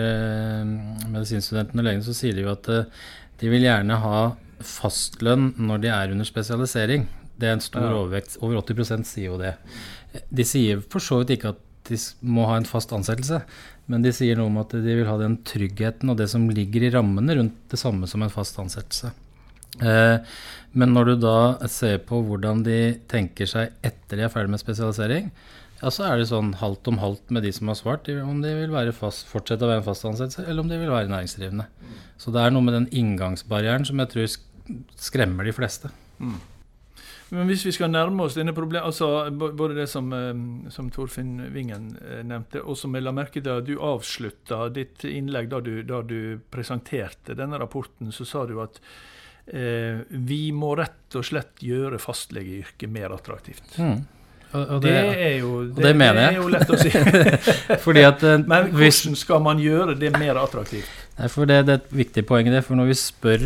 mm, 0.66 1.10
medisinstudentene 1.14 1.84
og 1.84 1.90
legene, 1.90 2.08
så 2.08 2.16
sier 2.18 2.38
de 2.38 2.48
jo 2.48 2.54
at 2.54 2.72
eh, 2.74 3.04
de 3.42 3.52
vil 3.52 3.68
gjerne 3.68 4.00
ha 4.02 4.24
fastlønn 4.66 5.52
når 5.62 5.84
de 5.84 5.92
er 5.94 6.16
under 6.16 6.28
spesialisering. 6.28 7.08
Det 7.42 7.50
er 7.50 7.58
en 7.58 7.64
stor 7.64 7.88
ja. 7.88 7.98
overvekt. 7.98 8.38
Over 8.42 8.62
80 8.62 9.06
sier 9.10 9.32
jo 9.32 9.42
det. 9.42 9.56
De 10.30 10.46
sier 10.48 10.82
for 10.92 11.04
så 11.04 11.22
vidt 11.22 11.36
ikke 11.38 11.56
at 11.56 11.68
de 11.90 11.98
må 12.22 12.46
ha 12.50 12.60
en 12.60 12.68
fast 12.70 12.92
ansettelse, 12.94 13.42
men 13.92 14.06
de 14.06 14.14
sier 14.14 14.38
noe 14.38 14.52
om 14.52 14.60
at 14.62 14.74
de 14.76 14.96
vil 15.00 15.10
ha 15.10 15.18
den 15.20 15.40
tryggheten 15.48 16.12
og 16.14 16.20
det 16.20 16.30
som 16.32 16.46
ligger 16.52 16.86
i 16.86 16.92
rammene 16.94 17.36
rundt 17.40 17.58
det 17.74 17.80
samme 17.82 18.08
som 18.10 18.22
en 18.24 18.34
fast 18.34 18.60
ansettelse. 18.62 19.12
Eh, 19.82 20.18
men 20.78 20.94
når 20.94 21.12
du 21.12 21.16
da 21.24 21.38
ser 21.72 21.98
på 22.08 22.22
hvordan 22.28 22.62
de 22.68 22.78
tenker 23.12 23.50
seg 23.50 23.74
etter 23.88 24.20
de 24.20 24.28
er 24.28 24.32
ferdig 24.34 24.54
med 24.54 24.62
spesialisering, 24.62 25.32
ja, 25.82 25.90
så 25.90 26.06
er 26.06 26.20
det 26.20 26.30
sånn 26.30 26.52
halvt 26.60 26.92
om 26.92 27.00
halvt 27.02 27.34
med 27.34 27.46
de 27.48 27.52
som 27.56 27.72
har 27.72 27.80
svart, 27.80 28.10
om 28.22 28.44
de 28.44 28.54
vil 28.54 28.76
fast, 28.94 29.26
fortsette 29.32 29.66
å 29.66 29.72
være 29.72 29.82
en 29.82 29.88
fast 29.88 30.06
ansettelse, 30.06 30.46
eller 30.46 30.62
om 30.62 30.70
de 30.70 30.78
vil 30.78 30.94
være 30.94 31.10
næringsdrivende. 31.10 31.66
Så 32.22 32.34
det 32.36 32.44
er 32.44 32.54
noe 32.54 32.68
med 32.68 32.78
den 32.78 32.90
inngangsbarrieren 32.94 33.88
som 33.88 34.02
jeg 34.04 34.12
tror 34.14 34.30
skremmer 35.02 35.48
de 35.48 35.56
fleste. 35.58 35.90
Mm. 36.22 36.38
Men 37.32 37.48
hvis 37.48 37.64
vi 37.64 37.72
skal 37.72 37.92
nærme 37.94 38.26
oss 38.26 38.36
denne 38.36 38.52
problemet, 38.56 38.84
altså 38.90 39.32
både 39.32 39.78
det 39.78 39.88
som, 39.88 40.10
eh, 40.12 40.72
som 40.74 40.90
Torfinn 40.92 41.38
Vingen 41.54 41.94
eh, 42.02 42.26
nevnte, 42.28 42.60
og 42.60 42.76
som 42.80 42.96
jeg 42.98 43.06
la 43.06 43.14
merke 43.16 43.40
til 43.40 43.54
at 43.54 43.68
du 43.70 43.78
avslutta 43.80 44.66
ditt 44.76 45.06
innlegg 45.08 45.48
da 45.54 45.62
du, 45.64 45.78
da 45.88 46.02
du 46.04 46.42
presenterte 46.52 47.38
denne 47.40 47.62
rapporten, 47.62 48.12
så 48.12 48.28
sa 48.28 48.44
du 48.50 48.58
at 48.64 48.82
eh, 49.48 50.04
vi 50.12 50.42
må 50.52 50.74
rett 50.76 51.16
og 51.16 51.24
slett 51.24 51.64
gjøre 51.64 52.02
fastlegeyrket 52.04 52.92
mer 52.92 53.16
attraktivt. 53.16 53.80
Mm. 53.80 54.02
Og, 54.52 54.62
og 54.68 54.84
det, 54.84 54.92
det, 54.92 55.16
er 55.24 55.36
jo, 55.40 55.52
det, 55.70 55.86
det, 55.86 55.96
mener 55.96 56.26
jeg. 56.26 56.28
Det 56.28 56.36
er 56.36 56.42
jo 56.42 56.52
lett 56.52 56.72
å 56.76 56.80
si. 56.82 58.04
at, 58.12 58.24
uh, 58.28 58.34
Men 58.44 58.72
hvordan 58.76 59.16
skal 59.16 59.44
man 59.46 59.62
gjøre 59.64 59.96
det 59.96 60.12
mer 60.20 60.36
attraktivt? 60.42 60.92
Nei, 61.16 61.30
det, 61.32 61.48
det, 61.48 61.62
er 61.62 61.78
et 61.78 61.94
viktig 62.04 62.26
poeng 62.28 62.50
i 62.50 62.52
det. 62.52 62.66
For 62.68 62.76
når 62.76 62.92
vi 62.92 62.98
spør 63.00 63.46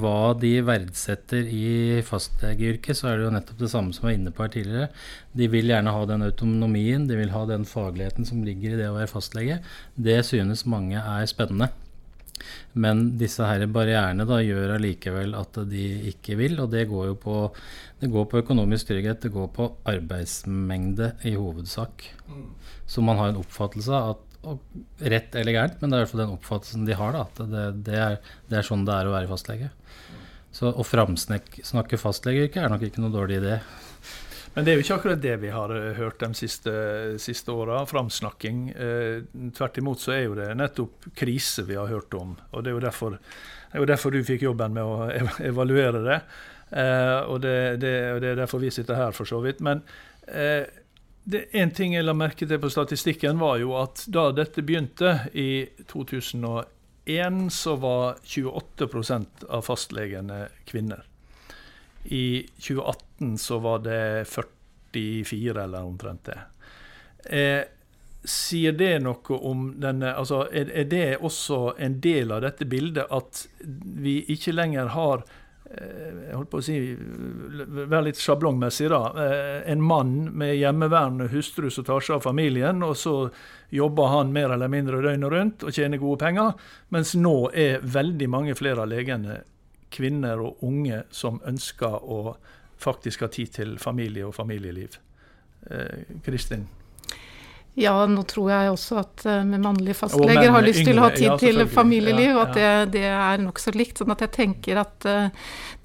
hva 0.00 0.34
de 0.38 0.52
verdsetter 0.66 1.48
i 1.52 2.02
fastlegeyrket, 2.06 2.98
så 2.98 3.10
er 3.10 3.18
det 3.18 3.26
jo 3.26 3.34
nettopp 3.34 3.60
det 3.62 3.70
samme 3.72 3.94
som 3.94 4.06
jeg 4.06 4.10
var 4.10 4.18
inne 4.18 4.32
på 4.34 4.44
her 4.44 4.54
tidligere. 4.54 4.88
De 5.38 5.50
vil 5.52 5.72
gjerne 5.72 5.94
ha 5.94 6.06
den 6.10 6.24
autonomien, 6.26 7.08
de 7.08 7.18
vil 7.18 7.34
ha 7.34 7.44
den 7.48 7.66
fagligheten 7.68 8.28
som 8.28 8.44
ligger 8.46 8.74
i 8.74 8.80
det 8.80 8.88
å 8.90 8.96
være 8.96 9.10
fastlege. 9.10 9.60
Det 9.94 10.20
synes 10.26 10.66
mange 10.68 11.00
er 11.00 11.28
spennende. 11.30 11.70
Men 12.78 13.18
disse 13.18 13.46
her 13.46 13.64
barrierene 13.72 14.26
da 14.28 14.38
gjør 14.44 14.76
allikevel 14.76 15.34
at 15.38 15.58
de 15.70 15.86
ikke 16.12 16.36
vil, 16.38 16.58
og 16.62 16.70
det 16.74 16.86
går 16.90 17.10
jo 17.10 17.16
på, 17.18 17.36
det 18.02 18.10
går 18.12 18.28
på 18.30 18.42
økonomisk 18.44 18.92
trygghet, 18.92 19.24
det 19.24 19.34
går 19.34 19.50
på 19.56 19.72
arbeidsmengde 19.88 21.14
i 21.26 21.34
hovedsak. 21.34 22.06
Mm. 22.28 22.48
Så 22.86 23.04
man 23.04 23.18
har 23.20 23.32
en 23.32 23.40
oppfattelse 23.42 23.94
av 23.94 24.16
at 24.16 24.27
Rett 25.02 25.34
eller 25.34 25.52
gærent, 25.52 25.80
men 25.80 25.90
det 25.90 25.96
er 25.96 26.00
i 26.00 26.04
hvert 26.04 26.12
fall 26.12 26.22
den 26.22 26.36
oppfattelsen 26.36 26.86
de 26.86 26.96
har. 26.96 27.16
da, 27.16 27.24
at 27.26 27.42
det, 27.50 27.66
det, 27.88 27.98
er, 27.98 28.16
det 28.48 28.60
er, 28.60 28.66
sånn 28.66 28.86
det 28.88 28.94
er 28.94 29.10
å 29.10 29.14
være 29.16 29.30
fastlege. 29.30 29.70
Så 30.54 30.70
Å 30.72 30.86
framsnakke 30.86 32.00
fastlegeyrket 32.00 32.62
er 32.62 32.72
nok 32.72 32.86
ikke 32.88 33.02
noe 33.02 33.14
dårlig 33.14 33.42
idé. 33.42 33.58
Men 34.54 34.64
det 34.64 34.72
er 34.72 34.78
jo 34.78 34.82
ikke 34.82 34.96
akkurat 34.96 35.20
det 35.22 35.34
vi 35.42 35.50
har 35.54 35.70
eh, 35.70 35.92
hørt 35.98 36.22
de 36.22 36.28
siste, 36.34 36.72
siste 37.22 37.54
åra, 37.54 37.82
framsnakking. 37.86 38.62
Eh, 38.72 39.20
tvert 39.54 39.78
imot 39.78 40.02
så 40.02 40.16
er 40.16 40.24
jo 40.24 40.38
det 40.38 40.48
nettopp 40.58 41.10
krise 41.18 41.62
vi 41.68 41.76
har 41.78 41.90
hørt 41.90 42.16
om. 42.18 42.32
Og 42.50 42.64
det 42.64 42.72
er 42.72 42.78
jo 42.78 42.82
derfor, 42.82 43.18
er 43.70 43.84
jo 43.84 43.90
derfor 43.90 44.14
du 44.14 44.22
fikk 44.26 44.48
jobben 44.48 44.74
med 44.74 44.82
å 44.82 45.10
evaluere 45.50 46.02
det. 46.06 46.18
Eh, 46.70 47.20
og, 47.28 47.38
det, 47.44 47.54
det, 47.84 47.94
og, 48.14 48.20
det, 48.24 48.32
er 48.32 48.42
derfor 48.42 48.64
vi 48.64 48.72
sitter 48.74 48.98
her, 48.98 49.14
for 49.16 49.28
så 49.28 49.38
vidt. 49.44 49.62
Men 49.64 49.84
eh, 50.26 50.64
en 51.34 51.70
ting 51.70 51.94
jeg 51.94 52.06
la 52.06 52.14
merke 52.16 52.46
til 52.48 52.60
på 52.60 52.70
statistikken, 52.72 53.38
var 53.40 53.58
jo 53.60 53.74
at 53.80 54.04
da 54.08 54.30
dette 54.32 54.64
begynte 54.64 55.14
i 55.36 55.66
2001, 55.90 57.40
så 57.52 57.76
var 57.80 58.20
28% 58.24 59.44
av 59.48 59.64
fastlegene 59.66 60.46
kvinner. 60.68 61.04
I 62.04 62.46
2018 62.56 63.38
så 63.38 63.58
var 63.58 63.82
det 63.84 64.28
44, 64.28 65.64
eller 65.64 65.82
omtrent 65.82 66.30
det. 66.30 66.38
Eh, 67.24 67.64
sier 68.24 68.72
det 68.72 68.94
noe 69.04 69.36
om 69.46 69.68
denne 69.80 70.12
altså 70.16 70.42
er, 70.50 70.70
er, 70.72 70.86
det 70.90 71.18
også 71.24 71.74
en 71.78 71.98
del 72.02 72.32
av 72.34 72.42
dette 72.44 72.66
bildet 72.68 73.10
at 73.14 73.44
vi 74.02 74.20
ikke 74.32 74.54
lenger 74.56 74.90
har 74.94 75.22
jeg 75.68 76.32
holdt 76.32 76.50
på 76.50 76.60
å 76.62 76.64
si, 76.64 76.78
Være 76.96 78.06
litt 78.06 78.20
sjablongmessig, 78.20 78.88
da. 78.88 79.00
Eh, 79.20 79.70
en 79.72 79.82
mann 79.84 80.14
med 80.38 80.54
hjemmeværende 80.56 81.28
hustru 81.32 81.68
som 81.70 81.84
tar 81.84 82.04
seg 82.04 82.16
av 82.16 82.24
familien, 82.24 82.80
og 82.86 82.96
så 82.96 83.16
jobber 83.74 84.12
han 84.14 84.32
mer 84.32 84.54
eller 84.54 84.72
mindre 84.72 85.02
døgnet 85.04 85.32
rundt 85.32 85.66
og 85.66 85.74
tjener 85.76 86.00
gode 86.00 86.22
penger. 86.24 86.54
Mens 86.94 87.12
nå 87.18 87.50
er 87.52 87.84
veldig 87.84 88.30
mange 88.32 88.56
flere 88.56 88.86
av 88.86 88.92
legene 88.92 89.42
kvinner 89.92 90.40
og 90.44 90.64
unge 90.64 91.02
som 91.12 91.40
ønsker 91.48 92.00
å 92.00 92.36
faktisk 92.80 93.26
ha 93.26 93.30
tid 93.32 93.52
til 93.60 93.76
familie 93.82 94.26
og 94.28 94.36
familieliv. 94.36 94.96
Eh, 95.68 96.16
Kristin? 96.24 96.68
Ja, 97.78 97.94
nå 98.10 98.22
tror 98.26 98.48
jeg 98.50 98.70
også 98.72 98.96
at 98.98 99.22
uh, 99.28 99.44
med 99.46 99.62
mannlige 99.62 99.94
fastleger 100.00 100.50
har 100.50 100.64
lyst 100.66 100.82
til 100.82 100.98
å 100.98 101.04
ha 101.04 101.10
tid 101.14 101.28
ja, 101.28 101.36
til 101.38 101.62
familieliv, 101.70 102.32
og 102.34 102.40
at 102.48 102.56
det, 102.56 102.70
det 102.96 103.04
er 103.06 103.42
nokså 103.42 103.74
likt. 103.76 104.00
sånn 104.00 104.14
at 104.14 104.24
jeg 104.26 104.32
tenker 104.34 104.80
at 104.82 105.06
uh, 105.06 105.28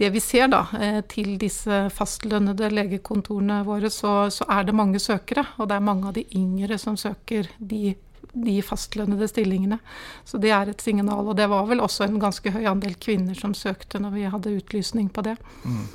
det 0.01 0.09
vi 0.15 0.23
ser 0.23 0.49
da, 0.49 0.63
uh, 0.73 1.01
til 1.11 1.35
disse 1.41 1.83
fastlønnede 1.93 2.71
legekontorene 2.73 3.61
våre, 3.67 3.93
så, 3.93 4.15
så, 4.33 4.47
er 4.49 4.65
det 4.65 4.77
mange 4.77 5.01
søkere. 5.03 5.45
Og 5.59 5.69
det 5.69 5.77
er 5.77 5.85
mange 5.85 6.09
av 6.09 6.17
de 6.17 6.25
yngre 6.39 6.79
som 6.81 6.97
søker 6.97 7.51
de, 7.59 7.93
de 8.33 8.59
fastlønnede 8.65 9.29
stillingene. 9.29 9.77
Så 10.25 10.41
det 10.41 10.53
er 10.55 10.73
et 10.73 10.81
signal. 10.81 11.27
Og 11.27 11.37
det 11.37 11.45
var 11.51 11.69
vel 11.69 11.83
også 11.83 12.07
en 12.07 12.17
ganske 12.21 12.57
høy 12.57 12.63
andel 12.73 12.97
kvinner 12.97 13.37
som 13.37 13.53
søkte 13.57 14.01
når 14.01 14.17
vi 14.17 14.31
hadde 14.33 14.57
utlysning 14.57 15.13
på 15.13 15.29
det. 15.29 15.37
Mm. 15.61 15.85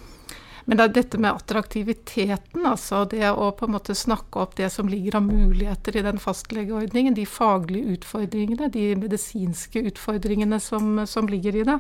Men 0.68 0.76
det 0.76 0.84
er 0.84 0.96
dette 0.98 1.18
med 1.20 1.32
attraktiviteten, 1.32 2.66
altså. 2.68 3.06
Det 3.08 3.24
å 3.30 3.46
på 3.56 3.64
en 3.64 3.72
måte 3.72 3.94
snakke 3.96 4.42
opp 4.42 4.58
det 4.58 4.68
som 4.74 4.90
ligger 4.92 5.16
av 5.16 5.24
muligheter 5.24 5.96
i 5.96 6.04
den 6.04 6.20
fastlegeordningen, 6.20 7.16
de 7.16 7.24
faglige 7.24 7.96
utfordringene, 7.96 8.68
de 8.74 8.90
medisinske 9.00 9.80
utfordringene 9.88 10.60
som, 10.60 11.06
som 11.08 11.30
ligger 11.32 11.56
i 11.56 11.64
det 11.70 11.78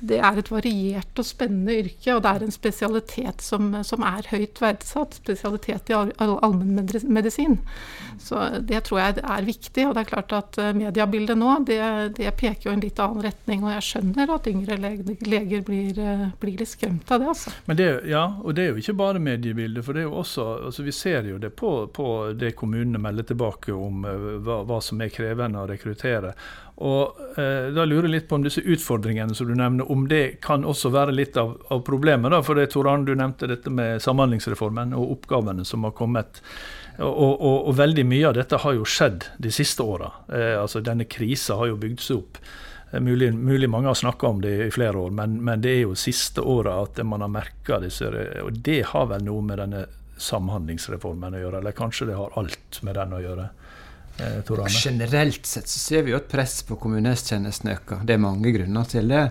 det 0.00 0.18
er 0.24 0.38
et 0.40 0.50
variert 0.50 1.20
og 1.20 1.26
spennende 1.26 1.76
yrke, 1.82 2.14
og 2.14 2.22
det 2.24 2.30
er 2.30 2.44
en 2.46 2.54
spesialitet 2.54 3.44
som, 3.44 3.72
som 3.86 4.04
er 4.06 4.28
høyt 4.30 4.60
verdsatt. 4.62 5.18
Spesialitet 5.20 5.92
i 5.92 5.96
allmennmedisin. 5.96 7.58
Så 8.20 8.40
det 8.64 8.84
tror 8.86 9.02
jeg 9.02 9.18
er 9.20 9.46
viktig. 9.46 9.86
Og 9.88 9.94
det 9.96 10.04
er 10.04 10.10
klart 10.10 10.34
at 10.36 10.58
eh, 10.60 10.72
mediebildet 10.76 11.38
nå, 11.38 11.52
det, 11.68 11.80
det 12.16 12.32
peker 12.40 12.68
jo 12.68 12.74
i 12.74 12.78
en 12.78 12.84
litt 12.84 13.02
annen 13.02 13.24
retning. 13.24 13.64
Og 13.64 13.74
jeg 13.74 13.86
skjønner 13.90 14.34
at 14.36 14.48
yngre 14.50 14.78
leger 14.80 15.66
blir, 15.66 16.00
eh, 16.00 16.26
blir 16.40 16.60
litt 16.60 16.72
skremt 16.72 17.12
av 17.12 17.20
det, 17.22 17.30
altså. 17.34 17.54
Men 17.68 17.80
det, 17.80 17.90
ja, 18.10 18.24
og 18.40 18.56
det 18.56 18.64
er 18.64 18.72
jo 18.72 18.84
ikke 18.84 18.96
bare 19.02 19.22
mediebildet. 19.22 19.84
For 19.84 19.96
det 19.96 20.04
er 20.04 20.08
jo 20.08 20.16
også, 20.22 20.48
altså 20.70 20.86
vi 20.86 20.96
ser 20.96 21.28
jo 21.28 21.40
det 21.42 21.52
på, 21.60 21.74
på 21.92 22.08
det 22.40 22.54
kommunene 22.58 23.00
melder 23.02 23.30
tilbake 23.32 23.76
om 23.76 24.04
eh, 24.08 24.26
hva, 24.40 24.62
hva 24.68 24.80
som 24.84 25.00
er 25.04 25.12
krevende 25.12 25.60
å 25.60 25.68
rekruttere. 25.70 26.34
Og 26.80 27.20
eh, 27.36 27.68
Da 27.74 27.84
lurer 27.84 28.08
jeg 28.08 28.14
litt 28.14 28.28
på 28.30 28.38
om 28.38 28.44
disse 28.44 28.62
utfordringene 28.64 29.36
som 29.36 29.48
du 29.48 29.54
nevner, 29.56 29.89
om 29.90 30.06
det 30.08 30.40
kan 30.44 30.64
også 30.66 30.92
være 30.94 31.14
litt 31.14 31.36
av, 31.40 31.56
av 31.72 31.82
problemet. 31.86 32.30
da, 32.32 32.42
for 32.46 32.58
det, 32.58 32.70
Tor 32.72 32.88
Arne, 32.90 33.06
du 33.08 33.14
nevnte 33.18 33.48
dette 33.50 33.72
med 33.72 34.02
Samhandlingsreformen 34.02 34.94
og 34.96 35.16
oppgavene 35.18 35.64
som 35.66 35.84
har 35.88 35.94
kommet. 35.98 36.42
Og, 37.00 37.36
og, 37.40 37.68
og 37.70 37.76
veldig 37.78 38.04
mye 38.06 38.26
av 38.28 38.34
dette 38.36 38.60
har 38.60 38.74
jo 38.76 38.88
skjedd 38.88 39.28
de 39.40 39.52
siste 39.54 39.82
åra. 39.82 40.10
Eh, 40.28 40.56
altså, 40.60 40.82
denne 40.84 41.08
krisa 41.08 41.56
har 41.60 41.70
jo 41.70 41.78
bygd 41.80 42.04
seg 42.04 42.20
opp. 42.20 42.40
Eh, 42.90 43.00
mulig, 43.00 43.32
mulig, 43.34 43.70
mange 43.70 43.88
har 43.88 43.98
snakka 43.98 44.26
om 44.26 44.42
det 44.44 44.56
i 44.66 44.70
flere 44.74 44.98
år, 44.98 45.14
men, 45.16 45.38
men 45.44 45.62
det 45.64 45.76
er 45.76 45.82
jo 45.84 45.96
siste 45.98 46.44
åra 46.44 46.80
at 46.82 47.00
man 47.06 47.24
har 47.24 47.32
merka 47.32 47.80
disse 47.80 48.10
Og 48.42 48.52
det 48.52 48.82
har 48.92 49.08
vel 49.12 49.24
noe 49.26 49.46
med 49.46 49.62
denne 49.62 49.86
Samhandlingsreformen 50.20 51.38
å 51.38 51.40
gjøre, 51.40 51.62
eller 51.62 51.76
kanskje 51.76 52.10
det 52.10 52.18
har 52.18 52.34
alt 52.36 52.82
med 52.84 52.98
den 52.98 53.14
å 53.16 53.22
gjøre? 53.24 53.48
Eh, 54.20 54.66
Generelt 54.84 55.46
sett 55.46 55.68
så 55.68 55.78
ser 55.78 56.02
vi 56.02 56.12
jo 56.12 56.18
et 56.18 56.28
press 56.28 56.60
på 56.66 56.76
kommunehelsetjenesten 56.80 57.70
øker. 57.72 58.02
Det 58.04 58.14
er 58.14 58.22
mange 58.22 58.52
grunner 58.52 58.88
til 58.88 59.08
det. 59.08 59.22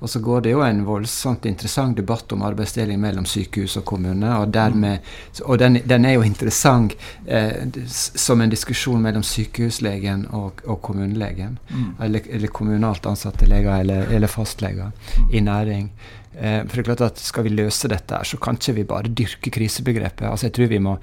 Og 0.00 0.10
så 0.10 0.22
går 0.24 0.46
det 0.46 0.54
jo 0.54 0.62
en 0.64 0.84
voldsomt 0.86 1.46
interessant 1.50 1.96
debatt 1.98 2.32
om 2.32 2.44
arbeidsdeling 2.46 3.00
mellom 3.02 3.26
sykehus 3.28 3.76
og 3.80 3.84
kommune. 3.88 4.30
Og, 4.38 4.52
dermed, 4.54 5.04
og 5.44 5.58
den, 5.60 5.80
den, 5.88 6.06
er 6.08 6.16
jo 6.16 6.26
interessant 6.26 6.96
eh, 7.26 7.66
som 7.88 8.40
en 8.40 8.52
diskusjon 8.52 9.02
mellom 9.02 9.26
sykehuslegen 9.26 10.28
og, 10.36 10.62
og 10.66 10.80
kommunelegen. 10.86 11.58
Mm. 11.68 11.90
Eller, 12.06 12.30
eller, 12.38 12.54
kommunalt 12.58 13.06
ansatte 13.06 13.46
leger 13.46 13.82
eller, 13.82 14.08
eller 14.14 14.30
fastleger 14.32 14.90
mm. 14.90 15.28
i 15.32 15.44
næring. 15.44 15.90
Eh, 16.38 16.62
for 16.68 16.76
det 16.76 16.84
er 16.84 16.88
klart 16.92 17.06
at 17.08 17.18
Skal 17.18 17.44
vi 17.48 17.54
løse 17.56 17.88
dette, 17.90 18.14
her, 18.14 18.24
så 18.24 18.38
kan 18.38 18.58
ikke 18.58 18.76
vi 18.76 18.84
bare 18.84 19.10
dyrke 19.10 19.50
krisebegrepet. 19.50 20.28
Altså 20.28 20.46
jeg 20.46 20.54
tror 20.54 20.66
vi 20.70 20.78
må, 20.78 20.98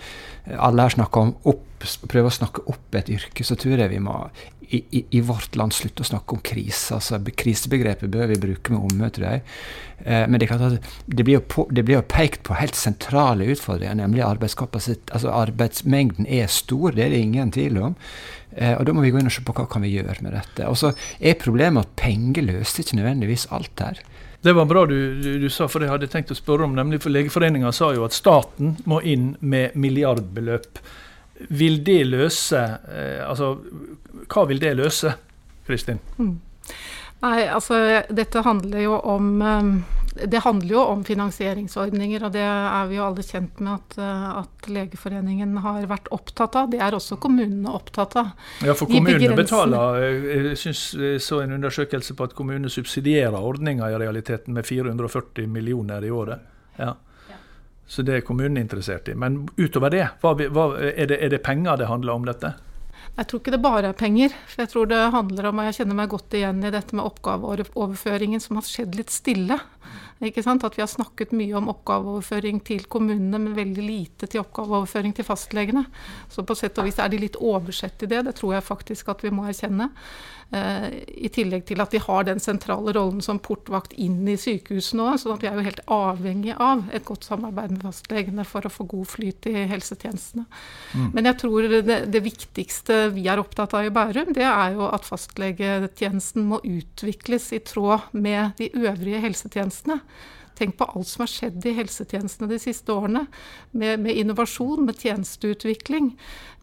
Alle 0.57 0.81
her 0.81 0.95
snakker 0.95 1.21
om 1.21 1.35
opp, 1.43 1.74
prøve 2.09 2.31
å 2.31 2.35
snakke 2.35 2.65
opp 2.71 2.97
et 2.97 3.11
yrke. 3.13 3.45
Så 3.45 3.57
tror 3.59 3.79
jeg 3.81 3.91
vi 3.93 4.01
må 4.03 4.15
i, 4.69 4.81
i, 4.89 5.01
i 5.17 5.21
vårt 5.21 5.55
land 5.55 5.73
slutte 5.75 6.03
å 6.03 6.07
snakke 6.09 6.35
om 6.35 6.41
krise. 6.45 6.95
altså 6.95 7.19
Krisebegrepet 7.19 8.11
bør 8.11 8.31
vi 8.31 8.39
bruke 8.41 8.73
med 8.73 8.87
omhu, 8.87 9.09
tror 9.13 9.27
jeg. 9.27 9.43
Eh, 10.05 10.23
men 10.29 10.41
det, 10.41 10.49
det 11.05 11.25
blir, 11.27 11.43
på, 11.45 11.67
det 11.71 11.85
blir 11.85 11.99
jo 11.99 12.07
pekt 12.09 12.43
på 12.47 12.57
helt 12.57 12.77
sentrale 12.79 13.47
utfordringer, 13.53 13.97
nemlig 13.99 14.25
arbeidskapasitet. 14.25 15.13
Altså 15.15 15.33
Arbeidsmengden 15.35 16.27
er 16.29 16.49
stor, 16.51 16.95
det 16.95 17.05
er 17.05 17.13
det 17.13 17.21
ingen 17.27 17.53
tvil 17.55 17.79
om. 17.91 17.99
Eh, 18.55 18.73
og 18.73 18.85
Da 18.87 18.95
må 18.95 19.05
vi 19.05 19.13
gå 19.13 19.21
inn 19.21 19.29
og 19.29 19.35
se 19.35 19.45
på 19.45 19.55
hva 19.55 19.67
kan 19.69 19.85
vi 19.85 19.93
gjøre 19.95 20.21
med 20.25 20.35
dette. 20.37 20.67
Og 20.69 20.79
så 20.81 20.95
er 21.19 21.39
problemet 21.41 21.85
at 21.85 21.95
penger 21.99 22.49
løser 22.49 22.83
ikke 22.83 23.01
nødvendigvis 23.01 23.49
alt 23.55 23.85
her. 23.85 24.03
Det 24.45 24.53
var 24.53 24.67
bra 24.69 24.83
du, 24.85 25.21
du, 25.21 25.31
du, 25.41 25.47
sa, 25.49 25.65
for 25.65 25.81
det 25.81 25.89
hadde 25.89 26.05
jeg 26.05 26.13
tenkt 26.13 26.35
å 26.35 26.37
spørre 26.37 26.67
om. 26.67 26.75
nemlig 26.77 26.99
for 27.01 27.09
Legeforeninga 27.09 27.71
sa 27.73 27.89
jo 27.95 28.05
at 28.05 28.13
staten 28.13 28.75
må 28.85 28.99
inn 29.01 29.33
med 29.41 29.73
milliardbeløp. 29.73 30.83
Vil 31.35 31.81
det 31.83 32.01
løse 32.07 32.61
eh, 32.87 33.21
Altså, 33.25 33.55
hva 34.31 34.45
vil 34.49 34.61
det 34.61 34.75
løse, 34.79 35.15
Kristin? 35.67 35.99
Mm. 36.17 36.37
Nei, 37.25 37.39
altså 37.47 37.77
dette 38.13 38.43
handler 38.45 38.83
jo 38.85 38.97
om 38.99 39.29
um, 39.41 39.75
det 40.23 40.39
handler 40.39 40.71
jo 40.71 40.79
om 40.79 41.03
finansieringsordninger, 41.03 42.23
og 42.23 42.31
det 42.31 42.43
er 42.43 42.85
vi 42.87 42.95
jo 42.95 43.03
alle 43.03 43.23
kjent 43.25 43.59
med 43.59 43.73
at, 43.73 43.97
eh, 43.99 44.27
at 44.39 44.69
Legeforeningen 44.71 45.57
har 45.63 45.87
vært 45.91 46.07
opptatt 46.15 46.55
av. 46.55 46.69
Det 46.71 46.79
er 46.79 46.95
også 46.95 47.17
kommunene 47.19 47.73
opptatt 47.75 48.15
av. 48.21 48.31
Ja, 48.63 48.73
for 48.79 48.87
kommunene 48.87 49.35
betaler 49.35 49.99
Jeg 49.99 50.57
syns 50.61 50.85
jeg 50.95 51.19
så 51.23 51.41
en 51.43 51.57
undersøkelse 51.57 52.15
på 52.15 52.29
at 52.29 52.35
kommunene 52.37 52.71
subsidierer 52.71 53.35
ordninga 53.35 53.89
i 53.91 53.99
realiteten 53.99 54.55
med 54.55 54.65
440 54.65 55.49
millioner 55.51 56.05
i 56.05 56.11
året. 56.11 56.47
Ja. 56.79 56.95
Så 57.87 58.01
det 58.05 58.15
er 58.17 58.25
kommunen 58.25 58.57
interessert 58.57 59.09
i. 59.09 59.15
Men 59.17 59.43
utover 59.57 59.93
det, 59.93 60.07
hva, 60.21 60.33
hva, 60.33 60.69
er, 60.81 61.05
det 61.11 61.19
er 61.21 61.33
det 61.33 61.43
penger 61.45 61.77
det 61.81 61.89
handler 61.89 62.17
om 62.17 62.25
dette? 62.25 62.55
Jeg 63.15 63.29
tror 63.29 63.39
ikke 63.39 63.53
det 63.53 63.61
bare 63.63 63.91
er 63.91 63.95
penger. 63.97 64.33
For 64.49 64.65
jeg 64.65 64.71
tror 64.73 64.89
det 64.91 65.01
handler 65.13 65.49
om, 65.49 65.61
og 65.61 65.69
jeg 65.69 65.77
kjenner 65.77 65.97
meg 66.01 66.09
godt 66.11 66.35
igjen 66.35 66.63
i 66.65 66.71
dette 66.73 66.97
med 66.97 67.05
oppgaveoverføringen 67.05 68.43
som 68.43 68.59
har 68.59 68.67
skjedd 68.67 68.97
litt 68.97 69.13
stille. 69.13 69.59
Ikke 70.25 70.43
sant? 70.43 70.65
At 70.67 70.75
vi 70.75 70.83
har 70.83 70.91
snakket 70.91 71.31
mye 71.35 71.55
om 71.59 71.69
oppgaveoverføring 71.71 72.59
til 72.67 72.87
kommunene, 72.91 73.39
men 73.39 73.55
veldig 73.55 73.85
lite 73.85 74.27
til 74.31 74.41
oppgaveoverføring 74.43 75.15
til 75.15 75.27
fastlegene. 75.27 75.85
Så 76.31 76.43
på 76.43 76.57
sett 76.59 76.81
og 76.81 76.89
vis 76.89 76.99
er 76.99 77.11
de 77.13 77.21
litt 77.21 77.39
oversett 77.39 78.03
i 78.03 78.11
det. 78.11 78.25
Det 78.27 78.35
tror 78.39 78.57
jeg 78.57 78.67
faktisk 78.67 79.13
at 79.13 79.23
vi 79.23 79.31
må 79.35 79.47
erkjenne. 79.47 79.91
Eh, 80.53 80.85
I 81.25 81.29
tillegg 81.33 81.65
til 81.65 81.81
at 81.81 81.93
de 81.93 81.99
har 82.03 82.25
den 82.27 82.39
sentrale 82.43 82.93
rollen 82.95 83.23
som 83.25 83.39
portvakt 83.41 83.95
inn 84.01 84.21
i 84.29 84.37
sykehusene 84.39 85.07
òg. 85.07 85.17
Så 85.21 85.37
vi 85.41 85.49
er 85.49 85.57
jo 85.57 85.65
helt 85.65 85.81
avhengig 85.91 86.53
av 86.61 86.85
et 86.95 87.05
godt 87.07 87.25
samarbeid 87.27 87.73
med 87.73 87.85
fastlegene 87.87 88.45
for 88.47 88.65
å 88.65 88.71
få 88.71 88.85
god 88.91 89.09
flyt 89.09 89.49
i 89.49 89.65
helsetjenestene. 89.71 90.45
Mm. 90.93 91.09
Men 91.17 91.31
jeg 91.31 91.39
tror 91.41 91.69
det, 91.73 91.99
det, 92.13 92.23
viktigste 92.25 93.09
vi 93.15 93.25
er 93.31 93.41
opptatt 93.41 93.73
av 93.77 93.89
i 93.89 93.93
Bærum, 93.93 94.33
det 94.37 94.45
er 94.47 94.77
jo 94.77 94.87
at 94.87 95.07
fastlegetjenesten 95.07 96.45
må 96.47 96.61
utvikles 96.61 97.51
i 97.57 97.61
tråd 97.65 98.13
med 98.13 98.55
de 98.61 98.69
øvrige 98.77 99.23
helsetjenestene. 99.25 99.99
Tenk 100.55 100.77
på 100.79 100.87
alt 100.87 101.07
som 101.09 101.25
har 101.25 101.31
skjedd 101.31 101.65
i 101.67 101.73
helsetjenestene 101.75 102.47
de 102.49 102.59
siste 102.61 102.93
årene. 102.93 103.25
Med, 103.71 103.99
med, 104.03 104.15
innovasjon, 104.15 104.85
med 104.87 104.99
tjenesteutvikling, 105.01 106.13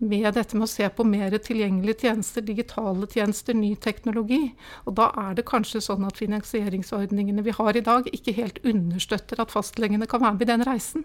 med 0.00 0.28
dette 0.34 0.56
med 0.56 0.66
å 0.66 0.70
se 0.70 0.88
på 0.88 1.04
mer 1.06 1.34
tilgjengelige 1.36 2.06
tjenester, 2.06 2.44
digitale 2.46 3.08
tjenester, 3.12 3.56
ny 3.56 3.74
teknologi. 3.76 4.40
Og 4.86 4.96
da 5.00 5.10
er 5.26 5.36
det 5.36 5.46
kanskje 5.48 5.82
sånn 5.84 6.06
at 6.08 6.20
finansieringsordningene 6.20 7.44
vi 7.44 7.56
har 7.58 7.76
i 7.76 7.84
dag, 7.84 8.08
ikke 8.12 8.36
helt 8.38 8.62
understøtter 8.64 9.42
at 9.42 9.52
fastlegene 9.52 10.08
kan 10.10 10.24
være 10.24 10.38
med 10.38 10.46
i 10.46 10.52
den 10.52 10.66
reisen. 10.68 11.04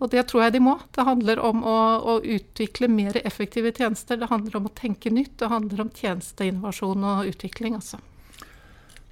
Og 0.00 0.12
det 0.14 0.24
tror 0.30 0.46
jeg 0.46 0.56
de 0.56 0.64
må. 0.64 0.78
Det 0.96 1.06
handler 1.08 1.42
om 1.42 1.60
å, 1.66 1.78
å 2.14 2.16
utvikle 2.22 2.88
mer 2.92 3.20
effektive 3.26 3.74
tjenester. 3.76 4.20
Det 4.20 4.30
handler 4.32 4.56
om 4.58 4.70
å 4.70 4.76
tenke 4.78 5.12
nytt. 5.12 5.36
Det 5.42 5.52
handler 5.52 5.84
om 5.84 5.92
tjenesteinnovasjon 6.00 7.06
og 7.12 7.30
utvikling, 7.34 7.76
altså. 7.80 8.00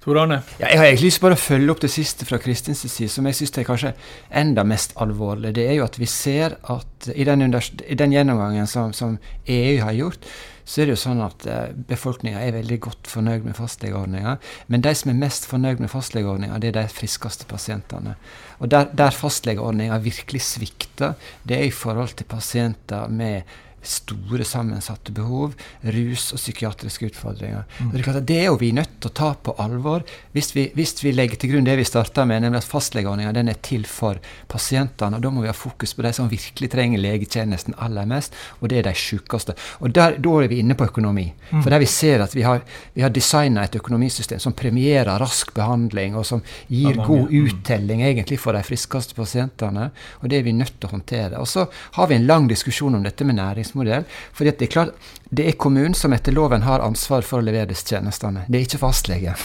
Tor 0.01 0.17
Arne? 0.17 0.39
Ja, 0.57 0.65
jeg 0.71 0.79
har 0.79 0.87
egentlig 0.87 1.11
lyst 1.11 1.21
bare 1.21 1.35
å 1.37 1.39
følge 1.39 1.69
opp 1.75 1.81
det 1.83 1.91
siste 1.93 2.25
fra 2.25 2.39
Kristins 2.41 2.79
side, 2.81 3.09
som 3.13 3.27
jeg 3.29 3.37
syns 3.37 3.51
er 3.61 3.67
kanskje 3.67 3.91
enda 4.33 4.63
mest 4.65 4.95
alvorlig. 5.03 5.51
Det 5.53 5.67
er 5.67 5.77
jo 5.77 5.85
at 5.85 5.99
vi 6.01 6.07
ser 6.09 6.55
at 6.73 7.09
i 7.13 7.27
den, 7.27 7.45
i 7.45 7.97
den 7.99 8.15
gjennomgangen 8.15 8.69
som, 8.69 8.95
som, 8.97 9.19
EU 9.45 9.77
har 9.83 9.93
gjort, 9.93 10.25
så 10.65 10.81
er 10.81 10.89
det 10.89 10.95
jo 10.95 11.01
sånn 11.03 11.21
at 11.21 11.45
uh, 11.45 11.69
befolkninga 11.85 12.41
er 12.41 12.55
veldig 12.57 12.79
godt 12.81 13.09
fornøyd 13.13 13.45
med 13.45 13.57
fastlegeordninga. 13.57 14.35
Men 14.73 14.85
de 14.85 14.93
som 14.97 15.13
er 15.13 15.21
mest 15.21 15.45
fornøyd 15.49 15.83
med 15.83 15.93
fastlegeordninga, 15.93 16.57
det 16.61 16.71
er 16.71 16.79
de 16.79 16.87
friskeste 16.89 17.45
pasientene. 17.49 18.15
Og 18.57 18.73
der, 18.73 18.89
der 18.97 19.13
fastlegeordninga 19.13 20.01
virkelig 20.01 20.41
svikter, 20.49 21.13
det 21.45 21.59
er 21.59 21.69
i 21.69 21.75
forhold 21.75 22.15
til 22.17 22.29
pasienter 22.31 23.11
med 23.11 23.45
store 23.81 24.45
sammensatte 24.45 25.13
behov, 25.15 25.55
rus 25.81 26.29
og 26.35 26.39
psykiatriske 26.39 27.11
utfordringer. 27.11 27.65
Mm. 27.79 27.91
Det, 27.93 28.03
er 28.07 28.19
det 28.21 28.37
er 28.37 28.49
jo 28.49 28.59
vi 28.61 28.71
nødt 28.75 28.99
til 29.01 29.09
å 29.09 29.15
ta 29.17 29.31
på 29.33 29.55
alvor 29.61 30.05
hvis 30.35 30.51
vi, 30.55 30.67
hvis 30.75 30.95
vi 31.03 31.13
legger 31.15 31.39
til 31.39 31.53
grunn 31.53 31.67
det 31.67 31.77
vi 31.79 31.87
starta 31.87 32.25
med, 32.29 32.43
nemlig 32.43 32.61
at 32.61 32.69
fastlegeordninga 32.69 33.33
er 33.41 33.59
til 33.65 33.85
for 33.89 34.19
pasientene. 34.51 35.17
og 35.17 35.23
Da 35.23 35.31
må 35.33 35.43
vi 35.43 35.49
ha 35.49 35.55
fokus 35.57 35.95
på 35.97 36.05
de 36.05 36.13
som 36.15 36.29
virkelig 36.31 36.71
trenger 36.71 37.01
legetjenesten 37.01 37.75
aller 37.81 38.07
mest, 38.09 38.35
og 38.59 38.69
det 38.69 38.81
er 38.81 38.89
de 38.89 38.95
sykeste. 38.97 39.55
Og 39.81 39.91
der, 39.95 40.17
Da 40.21 40.35
er 40.41 40.47
vi 40.47 40.59
inne 40.61 40.75
på 40.75 40.85
økonomi. 40.85 41.31
Mm. 41.51 41.61
For 41.61 41.69
der 41.69 41.79
vi 41.79 41.89
ser 41.89 42.21
at 42.21 42.35
vi 42.35 42.43
har, 42.45 42.61
vi 42.93 43.01
har 43.01 43.09
designa 43.09 43.63
et 43.63 43.75
økonomisystem 43.75 44.39
som 44.39 44.53
premierer 44.53 45.19
rask 45.19 45.53
behandling, 45.53 46.15
og 46.15 46.25
som 46.25 46.41
gir 46.67 46.95
mange, 46.95 47.07
god 47.07 47.31
mm. 47.31 47.47
uttelling 47.47 48.03
egentlig 48.03 48.39
for 48.39 48.53
de 48.53 48.63
friskeste 48.63 49.15
pasientene. 49.15 49.91
og 50.21 50.29
Det 50.29 50.39
er 50.39 50.43
vi 50.43 50.53
nødt 50.53 50.79
til 50.79 50.89
å 50.89 50.91
håndtere. 50.91 51.39
Og 51.39 51.47
Så 51.47 51.67
har 51.97 52.07
vi 52.07 52.15
en 52.15 52.27
lang 52.27 52.47
diskusjon 52.47 52.95
om 52.95 53.03
dette 53.03 53.25
med 53.25 53.35
nærings 53.35 53.70
styringsmodell. 53.71 54.03
For 54.33 54.45
det 54.45 54.61
er 54.61 54.71
klart, 54.71 54.93
det 55.29 55.47
er 55.47 55.57
kommunen 55.57 55.93
som 55.93 56.13
etter 56.13 56.31
loven 56.31 56.63
har 56.63 56.81
ansvar 56.83 57.21
for 57.23 57.39
å 57.39 57.45
levere 57.45 57.69
disse 57.69 57.87
tjenestene. 57.87 58.45
Det 58.47 58.59
er 58.59 58.65
ikke 58.65 58.81
fastlegen. 58.81 59.35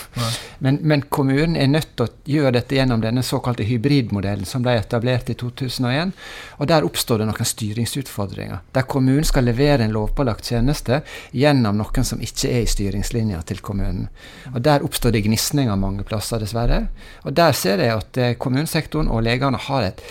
Men, 0.58 0.80
men, 0.82 1.02
kommunen 1.10 1.56
er 1.56 1.68
nødt 1.68 1.94
til 1.96 2.06
å 2.06 2.12
gjøre 2.26 2.56
dette 2.58 2.74
gjennom 2.74 3.00
denne 3.00 3.22
såkalte 3.22 3.64
hybridmodellen 3.64 4.46
som 4.46 4.62
ble 4.62 4.76
etablert 4.80 5.30
i 5.30 5.36
2001. 5.38 6.12
Og 6.58 6.66
der 6.66 6.86
oppstår 6.86 7.22
det 7.22 7.28
noen 7.30 7.50
styringsutfordringer. 7.52 8.64
Der 8.74 8.86
kommunen 8.88 9.24
skal 9.24 9.46
levere 9.46 9.86
en 9.86 9.94
lovpålagt 9.94 10.50
tjeneste 10.50 11.02
gjennom 11.32 11.78
noen 11.78 12.06
som 12.06 12.22
ikke 12.22 12.50
er 12.50 12.64
i 12.64 12.70
styringslinja 12.70 13.42
til 13.46 13.62
kommunen. 13.62 14.08
Og 14.54 14.62
Der 14.66 14.82
oppstår 14.82 15.12
det 15.14 15.26
gnisninger 15.26 15.76
mange 15.78 16.02
plasser, 16.04 16.40
dessverre. 16.42 16.88
Og 17.24 17.36
der 17.36 17.52
ser 17.54 17.78
jeg 17.78 17.94
at 17.94 18.18
eh, 18.18 18.34
kommunesektoren 18.34 19.08
og 19.08 19.22
legene 19.22 19.60
har 19.68 19.86
et 19.86 20.02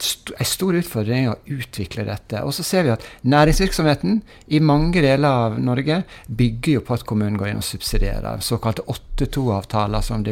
en 0.00 0.48
stor 0.48 0.76
utfordring 0.78 1.28
å 1.30 1.36
utvikle 1.50 2.04
dette. 2.08 2.42
Og 2.46 2.54
så 2.56 2.64
ser 2.66 2.86
vi 2.86 2.92
at 2.94 3.04
næringsvirksomheten 3.28 4.20
i 4.54 4.60
mange 4.64 5.02
deler 5.04 5.46
av 5.46 5.58
Norge 5.62 6.02
bygger 6.26 6.78
jo 6.78 6.84
på 6.86 6.96
at 6.96 7.06
kommunen 7.08 7.38
går 7.40 7.52
inn 7.52 7.62
og 7.62 7.66
subsidierer. 7.66 8.42
Såkalte 8.44 8.86
8-2-avtaler 8.90 10.04
som, 10.04 10.24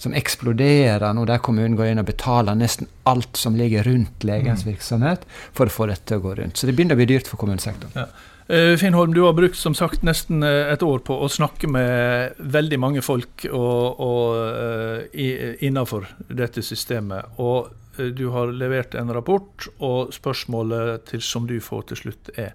som, 0.00 0.16
eksploderer 0.16 1.16
nå, 1.16 1.26
der 1.28 1.42
kommunen 1.44 1.78
går 1.78 1.92
inn 1.92 2.02
og 2.02 2.08
betaler 2.10 2.58
nesten 2.58 2.90
alt 3.08 3.36
som 3.36 3.56
ligger 3.58 3.86
rundt 3.88 4.24
legens 4.24 4.64
mm. 4.64 4.70
virksomhet, 4.72 5.26
for 5.52 5.68
å 5.68 5.74
få 5.74 5.90
dette 5.90 6.08
til 6.08 6.22
å 6.22 6.28
gå 6.28 6.38
rundt. 6.40 6.58
Så 6.58 6.68
det 6.68 6.76
begynner 6.76 6.96
å 6.96 7.02
bli 7.02 7.10
dyrt 7.14 7.28
for 7.30 7.40
kommunesektoren. 7.40 7.96
Ja. 7.98 8.08
Eh, 8.44 8.74
Finn 8.76 8.92
Holm, 8.92 9.14
du 9.16 9.22
har 9.24 9.32
brukt 9.32 9.56
som 9.56 9.72
sagt 9.76 10.02
nesten 10.04 10.44
eh, 10.44 10.72
et 10.72 10.82
år 10.84 11.00
på 11.04 11.16
å 11.16 11.30
snakke 11.32 11.68
med 11.70 12.36
veldig 12.52 12.80
mange 12.80 13.04
folk 13.04 13.46
og, 13.48 14.02
og, 14.04 14.36
uh, 14.36 15.24
innenfor 15.64 16.10
dette 16.28 16.64
systemet. 16.64 17.40
Og 17.40 17.72
Eh, 17.72 17.83
du 17.96 18.26
har 18.34 18.52
levert 18.52 18.94
en 18.98 19.12
rapport, 19.14 19.68
og 19.78 20.14
spørsmålet 20.14 21.06
til, 21.10 21.22
som 21.22 21.46
du 21.50 21.58
får 21.62 21.88
til 21.90 22.02
slutt, 22.04 22.32
er 22.38 22.54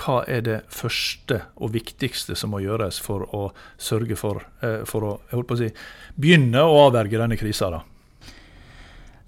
hva 0.00 0.20
er 0.30 0.44
det 0.46 0.58
første 0.72 1.42
og 1.60 1.72
viktigste 1.74 2.36
som 2.38 2.54
må 2.54 2.62
gjøres 2.64 3.00
for 3.02 3.26
å 3.36 3.48
sørge 3.80 4.16
for, 4.18 4.44
eh, 4.64 4.82
for 4.88 5.06
å, 5.06 5.14
å 5.36 5.58
si, 5.58 5.70
begynne 6.16 6.62
å 6.64 6.84
avverge 6.86 7.20
denne 7.20 7.38
krisa? 7.40 7.72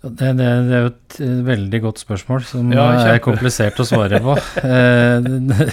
Det, 0.03 0.33
det, 0.35 0.35
det, 0.35 0.75
er 0.75 0.81
jo 0.83 0.91
et 0.91 1.19
veldig 1.47 1.81
godt 1.85 2.01
spørsmål 2.03 2.47
som 2.47 2.73
ja, 2.75 2.89
er 3.13 3.21
komplisert 3.23 3.79
å 3.79 3.87
svare 3.87 4.23
på. 4.23 4.39
Eh, 4.63 5.69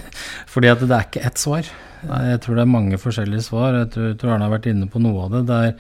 fordi 0.50 0.70
at 0.72 0.82
det 0.84 0.96
er 0.96 1.08
ikke 1.08 1.24
ett 1.30 1.42
svar. 1.42 1.70
Jeg 2.08 2.40
tror 2.44 2.56
det 2.56 2.64
er 2.64 2.72
mange 2.78 3.00
forskjellige 3.02 3.44
svar. 3.50 3.76
Jeg 3.82 3.92
tror, 3.96 4.16
tror 4.20 4.36
Arne 4.36 4.48
har 4.48 4.56
vært 4.56 4.72
inne 4.72 4.88
på 4.92 5.02
noe 5.04 5.26
av 5.26 5.36
det. 5.36 5.44
det 5.50 5.60
er 5.68 5.74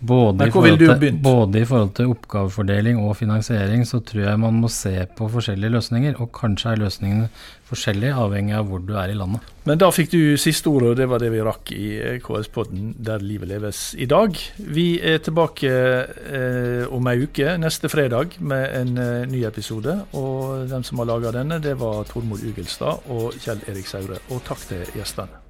både 0.00 0.46
i, 0.48 0.50
til, 0.80 1.16
både 1.20 1.60
i, 1.60 1.66
forhold 1.68 1.90
til, 1.98 2.10
oppgavefordeling 2.14 3.02
og 3.04 3.18
finansiering 3.18 3.84
så 3.84 4.00
tror 4.00 4.22
jeg 4.24 4.40
man 4.40 4.56
må 4.62 4.70
se 4.72 4.94
på 5.16 5.28
forskjellige 5.28 5.74
løsninger. 5.76 6.16
Og 6.22 6.30
kanskje 6.36 6.72
er 6.72 6.80
løsningene 6.80 7.28
forskjellige 7.70 8.16
avhengig 8.18 8.56
av 8.56 8.70
hvor 8.70 8.80
du 8.82 8.94
er 8.98 9.12
i 9.12 9.18
landet. 9.18 9.44
Men 9.68 9.78
da 9.78 9.90
fikk 9.94 10.10
du 10.14 10.20
siste 10.40 10.70
ordet, 10.72 10.94
og 10.94 10.96
det 10.98 11.08
var 11.10 11.22
det 11.22 11.28
vi 11.34 11.42
rakk 11.44 11.72
i 11.76 11.90
KS-podden 12.24 12.94
Der 12.98 13.22
livet 13.22 13.52
leves 13.52 13.82
i 13.94 14.08
dag. 14.10 14.34
Vi 14.58 14.88
er 15.04 15.20
tilbake 15.22 15.70
eh, 15.70 16.88
om 16.90 17.12
ei 17.12 17.20
uke, 17.26 17.54
neste 17.60 17.92
fredag, 17.92 18.40
med 18.40 18.66
en 18.80 18.96
eh, 18.98 19.28
ny 19.30 19.44
episode. 19.46 19.98
Og 20.16 20.66
den 20.72 20.86
som 20.86 21.04
har 21.04 21.12
laga 21.12 21.36
denne, 21.36 21.60
det 21.62 21.76
var 21.78 22.08
Tormod 22.08 22.42
Ugelstad 22.42 23.06
og 23.12 23.36
Kjell 23.38 23.62
Erik 23.68 23.86
Saure. 23.90 24.18
Og 24.32 24.42
takk 24.48 24.64
til 24.72 24.96
gjestene. 24.96 25.49